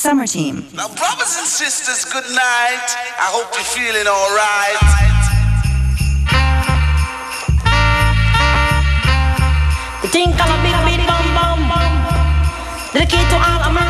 Summer 0.00 0.26
Team. 0.26 0.64
Now, 0.72 0.88
brothers 0.88 1.36
and 1.36 1.46
sisters, 1.46 2.06
good 2.10 2.24
night. 2.24 2.88
I 3.20 3.28
hope 3.36 3.52
you're 3.52 3.68
feeling 3.68 4.08
alright. 4.08 4.80
The 10.00 10.08
tinkle 10.08 10.40
a 10.40 10.56
big 10.64 10.72
big 10.88 11.06
bum 11.06 11.26
bum 11.36 11.68
bum. 11.68 11.92
Dedicated 12.94 13.28
to 13.28 13.36
all 13.36 13.60
Americans. 13.68 13.89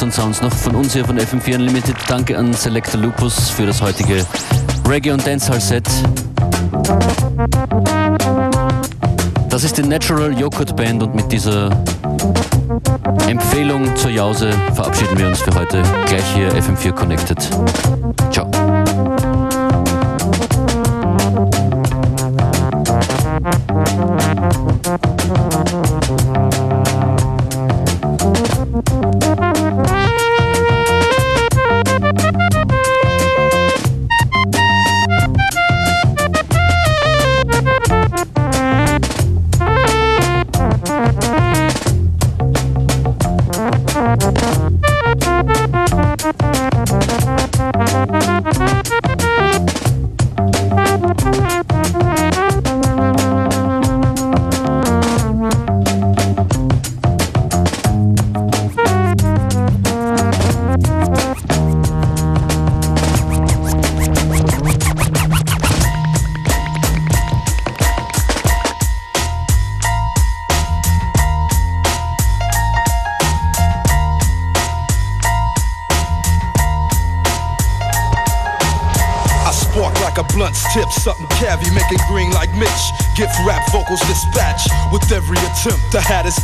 Beats 0.00 0.02
und 0.02 0.14
Sounds 0.14 0.40
noch 0.40 0.52
von 0.52 0.76
uns 0.76 0.94
hier 0.94 1.04
von 1.04 1.18
FM4 1.18 1.56
Unlimited. 1.56 1.94
Danke 2.08 2.38
an 2.38 2.54
Selector 2.54 2.98
Lupus 3.00 3.50
für 3.50 3.66
das 3.66 3.82
heutige 3.82 4.24
Reggae- 4.88 5.12
und 5.12 5.26
Dancehall-Set. 5.26 5.86
Das 9.50 9.64
ist 9.64 9.76
die 9.76 9.82
Natural 9.82 10.32
Joghurt 10.38 10.74
Band 10.74 11.02
und 11.02 11.14
mit 11.14 11.30
dieser 11.30 11.68
Empfehlung 13.28 13.94
zur 13.96 14.10
Jause 14.10 14.52
verabschieden 14.74 15.18
wir 15.18 15.26
uns 15.26 15.42
für 15.42 15.54
heute. 15.54 15.82
Gleich 16.06 16.24
hier 16.34 16.50
FM4 16.54 16.92
Connected. 16.92 17.38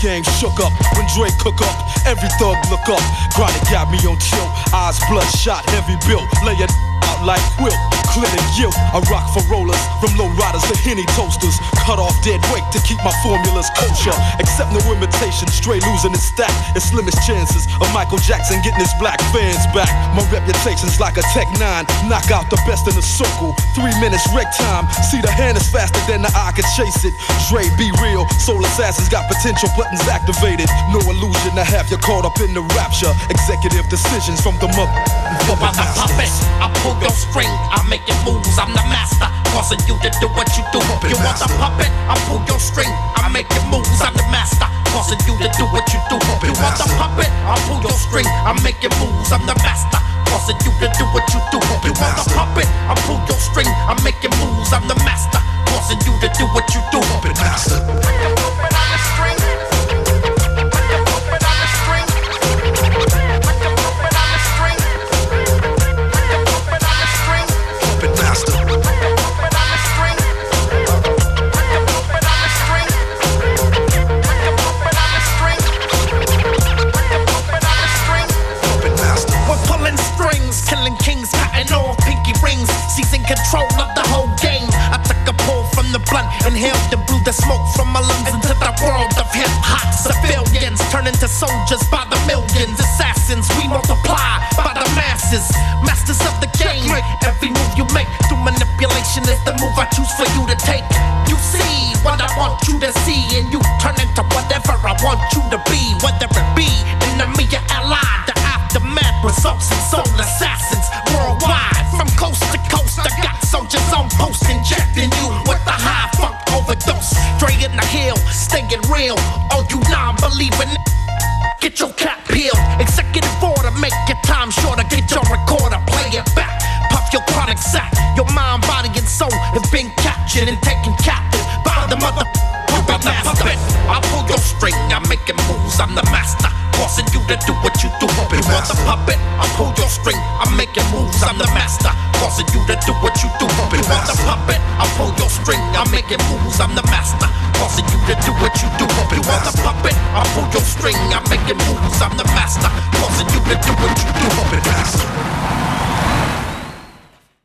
Gang 0.06 0.22
shook 0.38 0.60
up 0.62 0.70
when 0.94 1.04
Dre 1.10 1.28
cook 1.42 1.60
up. 1.60 1.76
Every 2.06 2.30
thug 2.38 2.54
look 2.70 2.86
up. 2.86 3.02
Chronic 3.34 3.62
got 3.74 3.90
me 3.90 3.98
on 4.06 4.16
chill, 4.22 4.46
eyes 4.72 5.00
bloodshot, 5.10 5.68
heavy 5.70 5.98
built, 6.06 6.30
lay 6.46 6.54
it 6.54 6.70
out 7.10 7.26
like 7.26 7.42
quilt. 7.58 7.74
clinic 8.16 8.46
guilt. 8.56 8.72
I 8.94 9.02
rock 9.12 9.28
for 9.34 9.44
rollers, 9.52 9.76
from 10.00 10.16
low 10.16 10.32
riders 10.40 10.64
to 10.72 10.76
henny 10.80 11.04
toasters. 11.12 11.58
Cut 11.84 11.98
off 11.98 12.16
dead 12.24 12.40
weight 12.48 12.64
to 12.72 12.80
keep 12.88 12.96
my 13.04 13.12
formulas 13.20 13.68
kosher. 13.76 14.16
Accept 14.40 14.72
no 14.72 14.80
imitation, 14.88 15.48
straight 15.52 15.84
losing 15.84 16.16
its 16.16 16.24
stack. 16.24 16.54
It's 16.72 16.88
slimmest 16.88 17.20
chances 17.26 17.68
Michael 17.96 18.20
Jackson 18.20 18.60
getting 18.60 18.84
his 18.84 18.92
black 19.00 19.16
fans 19.32 19.64
back. 19.72 19.88
My 20.12 20.20
reputation's 20.28 21.00
like 21.00 21.16
a 21.16 21.24
Tech 21.32 21.48
9, 21.56 22.12
knock 22.12 22.28
out 22.28 22.44
the 22.52 22.60
best 22.68 22.84
in 22.84 22.92
the 22.92 23.00
circle. 23.00 23.56
Three 23.72 23.96
minutes 24.04 24.28
wreck 24.36 24.52
time. 24.52 24.84
See 25.08 25.24
the 25.24 25.32
hand 25.32 25.56
is 25.56 25.64
faster 25.72 25.96
than 26.04 26.20
the 26.20 26.28
eye 26.36 26.52
can 26.52 26.68
chase 26.76 27.08
it. 27.08 27.16
Dre, 27.48 27.64
be 27.80 27.88
real. 28.04 28.28
Soul 28.36 28.60
assassins 28.68 29.08
got 29.08 29.24
potential 29.32 29.72
buttons 29.80 30.04
activated. 30.12 30.68
No 30.92 31.00
illusion 31.08 31.56
to 31.56 31.64
have 31.64 31.88
you 31.88 31.96
caught 31.96 32.28
up 32.28 32.36
in 32.44 32.52
the 32.52 32.60
rapture. 32.76 33.16
Executive 33.32 33.88
decisions 33.88 34.44
from 34.44 34.60
the 34.60 34.68
mother. 34.76 34.92
I'm 35.56 35.80
a 35.80 35.88
puppet. 35.96 36.28
I 36.60 36.68
pull 36.84 37.00
your 37.00 37.16
string. 37.16 37.48
I 37.48 37.80
make 37.88 38.04
it 38.04 38.18
moves. 38.28 38.60
I'm 38.60 38.76
the 38.76 38.84
master. 38.92 39.24
Causing 39.56 39.80
you 39.88 39.96
to 40.04 40.12
do 40.20 40.28
what 40.36 40.52
you 40.52 40.68
do. 40.68 40.84
You 41.08 41.16
want 41.24 41.40
a 41.40 41.48
puppet? 41.56 41.88
I 42.12 42.20
pull 42.28 42.44
your 42.44 42.60
string. 42.60 42.92
I 43.16 43.32
make 43.32 43.48
it 43.48 43.64
moves. 43.72 43.88
I'm 44.04 44.12
the 44.12 44.28
master. 44.28 44.65
Causing 44.96 45.20
you 45.28 45.36
to 45.36 45.48
do 45.58 45.64
what 45.76 45.84
you 45.92 46.00
do. 46.08 46.16
You 46.40 46.56
want 46.56 46.80
a 46.80 46.88
puppet? 46.96 47.28
I 47.44 47.60
pull 47.68 47.82
your 47.82 47.92
string. 47.92 48.24
I 48.24 48.56
make 48.64 48.80
it 48.82 48.88
moves. 48.96 49.30
I'm 49.30 49.44
the 49.44 49.52
master. 49.60 50.00
Causing 50.24 50.56
you 50.64 50.72
to 50.72 50.88
do 50.96 51.04
what 51.12 51.28
you 51.36 51.40
do. 51.52 51.60
You 51.84 51.92
want 52.00 52.16
a 52.16 52.24
puppet? 52.32 52.64
I 52.88 52.96
pull 53.04 53.20
your 53.28 53.36
string. 53.36 53.68
I 53.68 53.92
make 54.02 54.24
it 54.24 54.32
moves. 54.40 54.72
I'm 54.72 54.88
the 54.88 54.94
master. 54.94 55.05